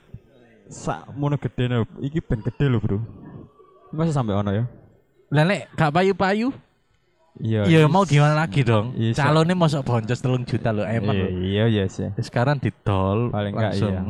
sak 0.66 1.14
mono 1.14 1.38
gede 1.38 1.70
lho. 1.70 1.86
Iki 2.02 2.18
ben 2.26 2.42
gede 2.42 2.66
lho, 2.66 2.82
Bro. 2.82 2.98
Masa 3.90 4.12
sampai 4.12 4.34
ono 4.34 4.50
ya? 4.52 4.64
Lah 5.28 5.44
nek 5.44 5.72
gak 5.74 5.92
payu-payu, 5.92 6.48
Iya. 7.38 7.62
ya 7.64 7.78
is- 7.84 7.88
mau 7.88 8.02
gimana 8.02 8.34
lagi 8.34 8.60
dong? 8.62 8.92
Iya, 8.94 9.14
Calonnya 9.14 9.54
masuk 9.54 9.84
boncos 9.84 10.18
telung 10.18 10.42
juta 10.42 10.74
loh, 10.74 10.82
emang 10.82 11.14
Iya, 11.14 11.28
iya, 11.30 11.64
iya 11.68 11.84
sih. 11.86 12.10
Sekarang 12.18 12.58
didol 12.58 13.30
Paling 13.30 13.54
langsung. 13.54 13.92
iya. 13.92 14.00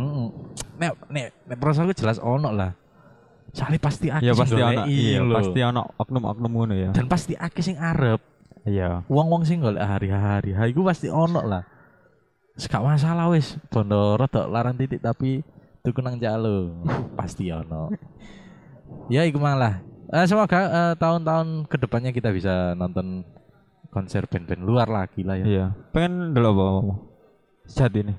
Nek 0.79 0.93
nek 1.09 1.27
nek 1.45 1.57
prosoku 1.59 1.93
jelas 1.93 2.17
ono 2.17 2.49
lah. 2.51 2.73
Soalnya 3.51 3.81
pasti 3.81 4.07
akeh 4.09 4.25
Ya 4.25 4.33
pasti 4.33 4.57
ono. 4.57 4.83
Iya, 4.87 5.19
pasti 5.27 5.61
ono 5.61 5.83
oknum-oknum 5.97 6.51
ngono 6.51 6.75
ya. 6.75 6.91
Dan 6.91 7.07
pasti 7.07 7.35
akeh 7.35 7.61
sing 7.61 7.77
arep. 7.77 8.21
Iya. 8.64 9.03
Wong-wong 9.07 9.43
sing 9.43 9.61
golek 9.61 9.81
hari-hari, 9.81 10.53
ha 10.53 10.64
iku 10.64 10.81
pasti 10.83 11.09
ono 11.09 11.43
lah. 11.43 11.62
Gak 12.55 12.83
masalah 12.83 13.31
wis, 13.31 13.55
bondo 13.69 14.19
rada 14.19 14.45
larang 14.45 14.75
titik 14.75 14.99
tapi 14.99 15.41
tuku 15.81 16.01
nang 16.01 16.17
jalo. 16.17 16.75
pasti 17.14 17.51
ono. 17.51 17.88
Ya 19.09 19.24
iku 19.24 19.40
malah. 19.40 19.81
Eh, 20.09 20.24
semoga 20.24 20.61
eh, 20.68 20.94
tahun-tahun 20.96 21.68
ke 21.68 21.77
depannya 21.81 22.11
kita 22.12 22.33
bisa 22.33 22.72
nonton 22.72 23.24
konser 23.88 24.24
band-band 24.29 24.62
luar 24.64 24.88
lagi 24.88 25.24
lah 25.24 25.37
ya. 25.40 25.44
Iya. 25.44 25.66
Pengen 25.92 26.33
dulu 26.37 26.48
apa? 26.53 26.64
apa? 26.64 26.94
Sejati 27.68 28.01
nih. 28.09 28.18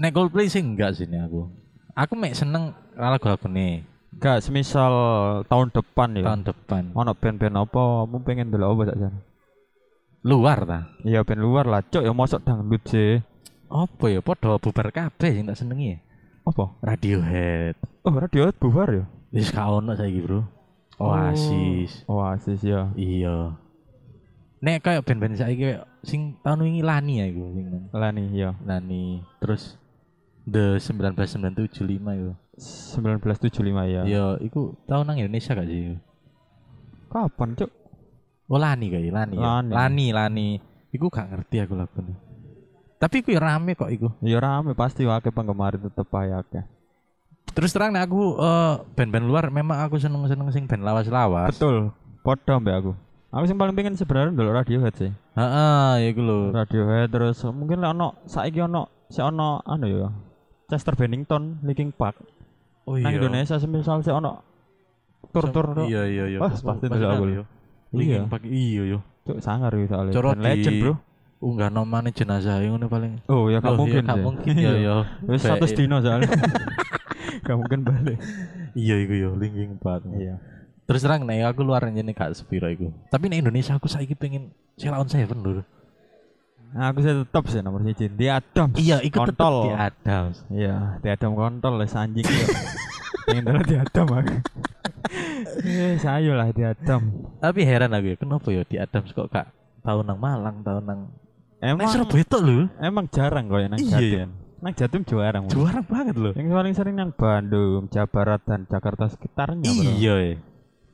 Nek 0.00 0.12
Coldplay 0.14 0.46
sih 0.46 0.60
enggak 0.62 0.96
sih 0.96 1.08
ini 1.08 1.18
aku. 1.18 1.48
Aku 1.96 2.12
mek 2.14 2.38
seneng 2.38 2.72
lagu-lagu 2.94 3.50
nih 3.50 3.82
Gak, 4.20 4.42
semisal 4.42 4.92
tahun 5.46 5.70
depan 5.70 6.18
ya. 6.18 6.24
tahun 6.26 6.42
depan. 6.44 6.82
Ono 6.92 7.12
band-band 7.14 7.56
apa? 7.56 7.82
Kamu 8.04 8.18
pengen 8.26 8.50
dulu 8.50 8.64
apa 8.74 8.82
saja? 8.92 9.08
Luar 10.26 10.58
ta. 10.68 10.92
Iya 11.06 11.24
band 11.24 11.40
luar 11.40 11.64
lah, 11.64 11.80
cok 11.80 12.04
ya 12.04 12.12
mosok 12.12 12.44
dangdut 12.44 12.82
sih. 12.84 13.22
Apa 13.70 14.10
ya 14.10 14.20
padha 14.20 14.58
bubar 14.58 14.90
kabeh 14.92 15.30
sing 15.30 15.46
tak 15.48 15.56
senengi 15.56 15.96
ya. 15.96 15.98
Apa? 16.46 16.64
Radiohead. 16.82 17.76
Oh, 18.04 18.14
radio 18.16 18.48
bubar 18.56 18.88
ya? 18.90 19.04
Wis 19.30 19.52
gak 19.52 19.68
ono 19.68 19.94
saiki, 19.94 20.20
Bro. 20.24 20.42
Oasis. 21.00 22.04
Oh, 22.08 22.20
Oasis 22.20 22.60
ya. 22.64 22.92
Iya. 22.96 23.56
Nek 24.60 24.84
kayak 24.84 25.04
band-band 25.08 25.40
saiki 25.40 25.80
sing 26.04 26.36
tahun 26.44 26.64
wingi 26.64 26.82
Lani 26.84 27.24
ya 27.24 27.26
iku 27.28 27.44
sing. 27.56 27.66
Lani 27.92 28.22
ya. 28.36 28.52
Lani. 28.64 29.24
Terus 29.40 29.80
The 30.48 30.80
1975 30.80 31.70
itu. 32.16 32.32
1975 32.60 33.86
ya. 33.88 34.02
Iya, 34.04 34.26
iku 34.44 34.76
tahun 34.84 35.04
nang 35.08 35.18
Indonesia 35.20 35.52
gak 35.56 35.68
sih? 35.68 35.96
Kapan, 37.08 37.56
cok? 37.56 37.70
Oh 38.50 38.58
Lani 38.58 38.86
kayak 38.90 39.12
Lani. 39.14 39.36
ya? 39.38 39.42
Lani. 39.62 39.72
Lani, 39.72 40.06
Lani. 40.12 40.48
Iku 40.90 41.06
gak 41.08 41.30
ngerti 41.30 41.62
aku 41.62 41.78
lagune. 41.78 42.29
Tapi 43.00 43.24
ya 43.24 43.40
rame 43.40 43.72
kok 43.72 43.88
iku. 43.88 44.12
Ya 44.20 44.36
rame 44.36 44.76
pasti 44.76 45.08
wakil 45.08 45.32
penggemar 45.32 45.80
tetep 45.80 46.04
aja 46.12 46.44
akeh. 46.44 46.64
Terus 47.56 47.72
terang 47.72 47.96
nek 47.96 48.04
aku 48.04 48.36
eh, 48.36 48.74
band-band 48.92 49.24
luar 49.24 49.48
memang 49.48 49.80
aku 49.88 49.96
seneng-seneng 49.96 50.52
sing 50.52 50.68
band 50.68 50.84
lawas-lawas. 50.84 51.56
Betul. 51.56 51.96
Podo 52.20 52.60
mbak 52.60 52.76
aku. 52.84 52.92
Aku 53.32 53.44
sing 53.48 53.56
paling 53.56 53.72
pengen 53.72 53.96
sebenarnya 53.96 54.36
dulu 54.36 54.52
Radiohead 54.52 54.94
sih. 55.00 55.10
Heeh, 55.32 55.90
ya 56.04 56.06
iku 56.12 56.20
lho. 56.20 56.38
Radiohead 56.52 57.08
terus 57.08 57.40
mungkin 57.48 57.80
lah 57.80 57.96
ono 57.96 58.20
saiki 58.28 58.60
ono 58.60 59.08
si 59.08 59.24
ono 59.24 59.64
anu 59.64 59.86
ya. 59.88 60.12
Chester 60.68 60.92
Bennington, 60.92 61.64
Linkin 61.64 61.96
Park. 61.96 62.20
Oh 62.84 63.00
Nang 63.00 63.16
Indonesia 63.16 63.56
semisal 63.56 64.04
si 64.04 64.12
ono 64.12 64.44
tur-tur. 65.32 65.88
Iya 65.88 66.04
iya 66.04 66.24
iya. 66.36 66.38
Wah, 66.38 66.52
pasti 66.52 66.84
dulu 66.84 67.06
aku. 67.08 67.24
Iya. 67.32 67.42
Iya. 67.96 68.20
Pakai 68.28 68.50
iya 68.52 68.82
yo. 68.84 68.98
Cuk 69.24 69.40
sangar 69.40 69.72
gitu 69.72 69.88
soalnya. 69.88 70.12
Legend, 70.36 70.76
Bro. 70.84 70.94
Unggah 71.40 71.72
nomane 71.72 72.12
jenazah 72.12 72.60
ngono 72.60 72.86
paling. 72.86 73.24
Oh 73.26 73.48
ya 73.48 73.58
gak 73.58 73.72
Oh, 73.72 73.80
mungkin. 73.80 74.04
iya, 74.04 74.06
gak 74.06 74.16
sih. 74.16 74.24
mungkin 74.24 74.54
ya 74.54 74.72
ya. 74.76 74.96
Wis 75.24 75.40
Baik, 75.40 75.50
satu 75.56 75.64
iya. 75.64 75.76
dino 75.76 75.96
soalnya. 75.98 76.30
gak 77.48 77.56
mungkin 77.56 77.80
balik. 77.82 78.18
Iya 78.76 78.94
iku 79.00 79.14
yo 79.16 79.30
linking 79.34 79.80
banget. 79.80 80.12
Iya. 80.14 80.34
Terus 80.84 81.00
terang 81.00 81.24
nih 81.24 81.42
aku 81.42 81.64
luar 81.64 81.86
jadi 81.86 82.12
gak 82.12 82.36
sepiro 82.36 82.68
iku. 82.68 82.92
Tapi 83.08 83.24
nih 83.26 83.40
Indonesia 83.40 83.72
aku 83.72 83.88
saiki 83.88 84.12
pengen 84.12 84.52
Sheila 84.76 85.00
on 85.00 85.08
Seven 85.08 85.40
lho. 85.40 85.64
Nah, 86.70 86.94
aku 86.94 87.02
sih 87.02 87.10
tetep 87.10 87.44
sih 87.50 87.60
nomor 87.66 87.82
siji. 87.82 88.06
Di 88.06 88.30
Adam. 88.30 88.70
Iya, 88.78 89.02
iku 89.02 89.26
tetep 89.26 89.42
Kontol. 89.42 89.56
di 89.66 89.70
Adams. 89.74 90.36
Iya, 90.46 91.02
di 91.02 91.08
Adam 91.10 91.34
kontol 91.34 91.82
les 91.82 91.90
anjing. 91.98 92.22
Pengen 93.26 93.42
dulu 93.42 93.60
di 93.66 93.74
Adam 93.74 94.06
aku. 94.06 94.34
Eh, 95.66 95.98
sayo 95.98 96.38
lah 96.38 96.54
di 96.54 96.62
Adam. 96.62 97.10
Tapi 97.42 97.66
heran 97.66 97.90
aku 97.90 98.14
ya, 98.14 98.16
kenapa 98.16 98.46
ya 98.54 98.62
di 98.62 98.78
Adams 98.78 99.10
kok 99.10 99.26
gak 99.26 99.50
tahu 99.82 100.06
nang 100.06 100.22
Malang, 100.22 100.62
tahu 100.62 100.78
nang 100.78 101.10
Emang 101.60 101.84
Nang 101.84 101.92
Surabaya 101.92 102.24
tok 102.24 102.40
lho. 102.40 102.58
emang 102.80 103.04
jarang 103.12 103.44
kok 103.46 103.60
ya 103.60 103.68
nang 103.68 103.78
Iya, 103.78 103.90
Jatim. 103.92 104.28
Nang 104.60 104.72
Jatim. 104.72 105.02
Mas. 105.04 105.52
Juara 105.52 105.80
banget 105.84 106.16
lho. 106.16 106.30
Yang 106.32 106.46
paling 106.50 106.74
sering 106.74 106.94
nang 106.96 107.12
Bandung, 107.12 107.84
Jawa 107.88 108.08
Barat 108.08 108.40
dan 108.48 108.64
Jakarta 108.64 109.12
sekitarnya. 109.12 109.68
Iya, 109.68 110.14
eh. 110.20 110.36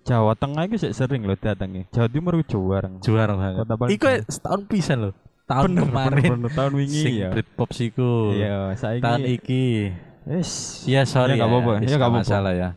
Jawa 0.02 0.34
Tengah 0.34 0.66
itu 0.66 0.78
sering 0.90 1.22
loh 1.22 1.34
datangnya. 1.34 1.86
Jawa 1.90 2.06
Timur 2.10 2.34
itu 2.38 2.58
jarang. 2.58 2.98
juara 2.98 3.34
banget. 3.34 3.94
Iku 3.94 4.06
setahun 4.26 4.62
pisan 4.66 4.98
lho. 5.02 5.10
Tahun 5.46 5.70
Bener, 5.70 5.82
kemarin 5.86 6.18
bener, 6.18 6.38
bener. 6.42 6.52
tahun 6.58 6.72
wingi 6.74 6.98
sing 6.98 7.14
ya. 7.22 7.30
Britpop 7.30 7.70
siku. 7.70 8.34
Iya, 8.34 8.74
saya 8.74 8.98
Tahun 8.98 9.22
iki. 9.22 9.94
Yes. 10.26 10.82
Iya 10.90 11.06
sorry 11.06 11.38
Ya, 11.38 11.46
nggak 11.46 11.50
apa-apa. 11.54 11.70
Wis 11.70 11.86
Ya, 11.86 11.86
nggak 11.86 11.94
nggak 11.94 12.10
apa-apa. 12.10 12.26
masalah 12.26 12.52
ya. 12.58 12.68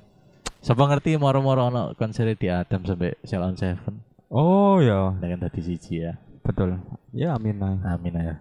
Siapa 0.62 0.84
ngerti 0.86 1.18
moro-moro 1.18 1.74
ono 1.74 1.98
konser 1.98 2.30
di 2.38 2.46
Adam 2.46 2.86
sampai 2.86 3.18
on 3.42 3.58
Seven. 3.58 3.94
Oh 4.30 4.78
ya, 4.78 5.18
Dengan 5.18 5.50
tadi 5.50 5.66
siji 5.66 6.06
ya. 6.06 6.14
Betul. 6.50 6.82
Ya 7.14 7.38
amin 7.38 7.62
lah. 7.62 7.78
Amin 7.86 8.18
ya. 8.18 8.36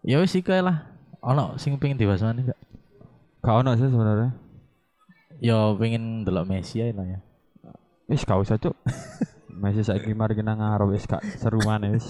Ya 0.00 0.16
wis 0.24 0.32
ae 0.32 0.62
lah. 0.64 0.88
Ono 1.20 1.60
sing 1.60 1.76
pengen 1.76 2.00
dibahas 2.00 2.24
mana 2.24 2.40
enggak? 2.40 2.60
Gak 3.44 3.54
ono 3.60 3.70
sih 3.76 3.86
sebenarnya. 3.86 4.30
Ya 5.38 5.70
pengen 5.76 6.24
delok 6.24 6.48
Messi 6.48 6.80
ae 6.80 6.96
lah 6.96 7.04
ya. 7.04 7.20
Wis 8.08 8.24
gak 8.24 8.40
usah, 8.40 8.56
Cuk. 8.58 8.74
Masih 9.62 9.84
saiki 9.84 10.10
mari 10.16 10.34
kena 10.34 10.58
ngarep 10.58 10.96
wis 10.96 11.06
gak 11.06 11.22
seru 11.38 11.60
maneh 11.62 11.94
wis. 11.94 12.08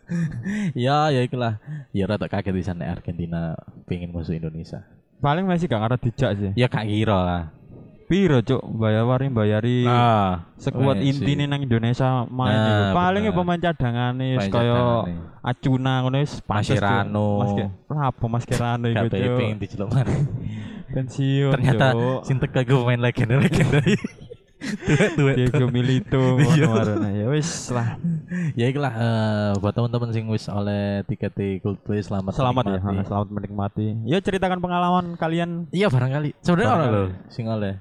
ya 0.86 1.10
ya 1.12 1.20
ikulah. 1.20 1.60
Ya 1.92 2.08
rada 2.08 2.30
kaget 2.30 2.54
di 2.54 2.64
sana 2.64 2.88
Argentina 2.88 3.52
pengen 3.84 4.14
masuk 4.14 4.38
Indonesia. 4.38 4.86
Paling 5.20 5.44
masih 5.44 5.68
gak 5.68 5.82
ngarep 5.82 6.00
dijak 6.00 6.30
sih. 6.38 6.50
Ya 6.56 6.70
gak 6.70 6.88
kira 6.88 7.18
lah. 7.18 7.42
Piro, 8.12 8.44
Cuk? 8.44 8.60
Bayari 8.76 9.26
bayari 9.32 9.76
Ah, 9.88 10.52
sekuat 10.60 11.00
inti 11.00 11.32
nih 11.32 11.48
nang 11.48 11.64
Indonesia 11.64 12.28
main 12.28 12.52
Nah. 12.52 12.92
Paling 12.92 13.24
ya 13.24 13.32
pemain 13.32 13.56
cadangan 13.56 14.12
nih 14.12 14.36
kaya. 14.52 15.08
Acuna 15.40 16.04
ngono 16.04 16.20
wis. 16.20 16.44
Mascherano. 16.44 17.40
Maske 17.40 17.64
apa 17.88 18.24
Mascherano 18.28 18.84
iku, 18.86 19.08
Cuk? 19.08 19.36
pengen 19.40 19.56
diceluk 19.56 19.88
mana. 19.88 20.12
Pensiun, 20.92 21.56
Ternyata 21.56 21.96
teka 22.20 22.60
gue 22.68 22.76
pemain 22.76 23.00
legenda-legenda. 23.00 23.80
Tuwek-tuwek. 24.62 25.34
Diego 25.34 25.66
Milito 25.72 26.22
Iya. 26.38 26.68
ngono 26.68 26.78
warna. 26.78 27.08
ya 27.10 27.26
wis 27.26 27.50
lah. 27.72 27.96
ya 28.54 28.68
ikulah 28.68 28.92
eh, 28.94 29.50
buat 29.58 29.72
teman-teman 29.72 30.12
sing 30.12 30.28
wis 30.28 30.46
oleh 30.46 31.00
tiket 31.02 31.32
di 31.34 31.58
Coldplay 31.58 31.98
selamat 31.98 32.30
Selamat 32.30 32.62
ya, 32.62 32.78
menikmati. 32.78 32.94
ha, 32.94 33.08
selamat 33.08 33.28
menikmati. 33.32 33.86
Ya 34.04 34.20
ceritakan 34.20 34.60
pengalaman 34.60 35.16
kalian. 35.16 35.66
Iya 35.72 35.88
barangkali. 35.88 36.36
Sebenarnya 36.44 36.70
Barangkali. 36.70 36.94
lho 36.94 37.04
sing 37.26 37.48
oleh. 37.48 37.74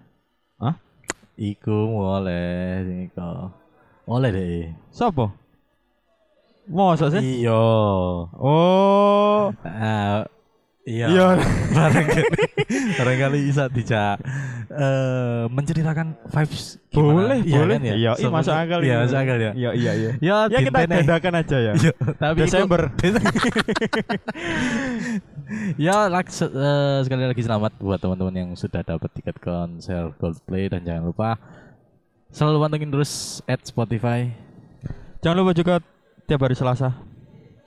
Iku 1.42 1.74
oleh 1.98 2.86
sing 2.86 3.10
iku. 3.10 3.50
Oleh 4.06 4.30
deh. 4.30 4.70
Sopo? 4.94 5.34
Mosok 6.70 7.18
sih? 7.18 7.42
Iya. 7.42 7.58
Oh. 8.38 9.50
Ah, 9.66 10.30
iya. 10.84 11.08
Iya. 11.08 11.28
barangkali 11.76 12.24
barangkali 12.96 13.38
bisa 13.44 13.64
dijak 13.68 14.18
eh 14.72 15.44
menceritakan 15.48 16.16
vibes 16.26 16.80
gimana. 16.88 17.12
Boleh, 17.12 17.40
Iya 17.44 17.60
boleh. 17.60 17.76
kan 17.76 17.82
ya? 17.84 17.94
Iya, 17.94 18.12
iya, 18.16 18.30
masuk 18.30 18.54
akal. 18.54 18.80
Iya, 18.80 18.96
masuk 19.02 19.18
akal 19.18 19.38
ya. 19.38 19.52
Iya, 19.52 19.70
iya, 19.74 19.92
iya. 19.94 20.12
Ya, 20.18 20.36
Ya 20.48 20.60
kita 20.62 20.80
dadakan 20.82 21.34
aja 21.38 21.58
ya. 21.60 21.74
Iya, 21.76 21.92
tapi 22.16 22.38
itu- 22.38 22.44
Desember. 22.48 22.82
ya 25.78 26.08
lak- 26.08 26.32
se- 26.32 26.48
eh, 26.48 27.00
sekali 27.04 27.24
lagi 27.26 27.42
selamat 27.42 27.76
buat 27.78 28.00
teman-teman 28.00 28.32
yang 28.34 28.50
sudah 28.56 28.82
dapat 28.82 29.12
tiket 29.12 29.38
konser 29.38 30.16
Coldplay 30.16 30.68
dan 30.68 30.82
jangan 30.82 31.04
lupa 31.06 31.36
selalu 32.32 32.58
pantengin 32.62 32.90
terus 32.90 33.12
at 33.46 33.60
Spotify 33.62 34.32
Jangan 35.20 35.38
lupa 35.38 35.52
juga 35.52 35.74
tiap 36.24 36.42
hari 36.42 36.56
Selasa 36.56 36.96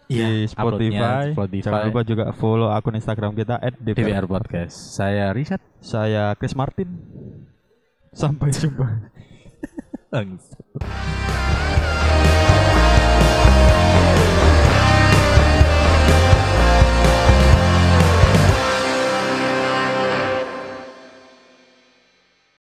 di 0.09 0.45
Spotify. 0.51 0.61
uploadnya 0.61 1.11
Spotify 1.33 1.65
Jangan 1.65 1.83
lupa 1.89 2.03
juga 2.05 2.25
follow 2.37 2.69
akun 2.71 2.95
Instagram 2.97 3.33
kita 3.33 3.57
DPR 3.81 4.25
@dpr. 4.25 4.25
Podcast. 4.29 4.75
Saya 4.97 5.33
Richard. 5.33 5.63
Saya 5.81 6.37
Chris 6.37 6.55
Martin. 6.57 6.89
Sampai 8.15 8.53
jumpa. 8.55 9.11
Bangsat. 10.13 11.94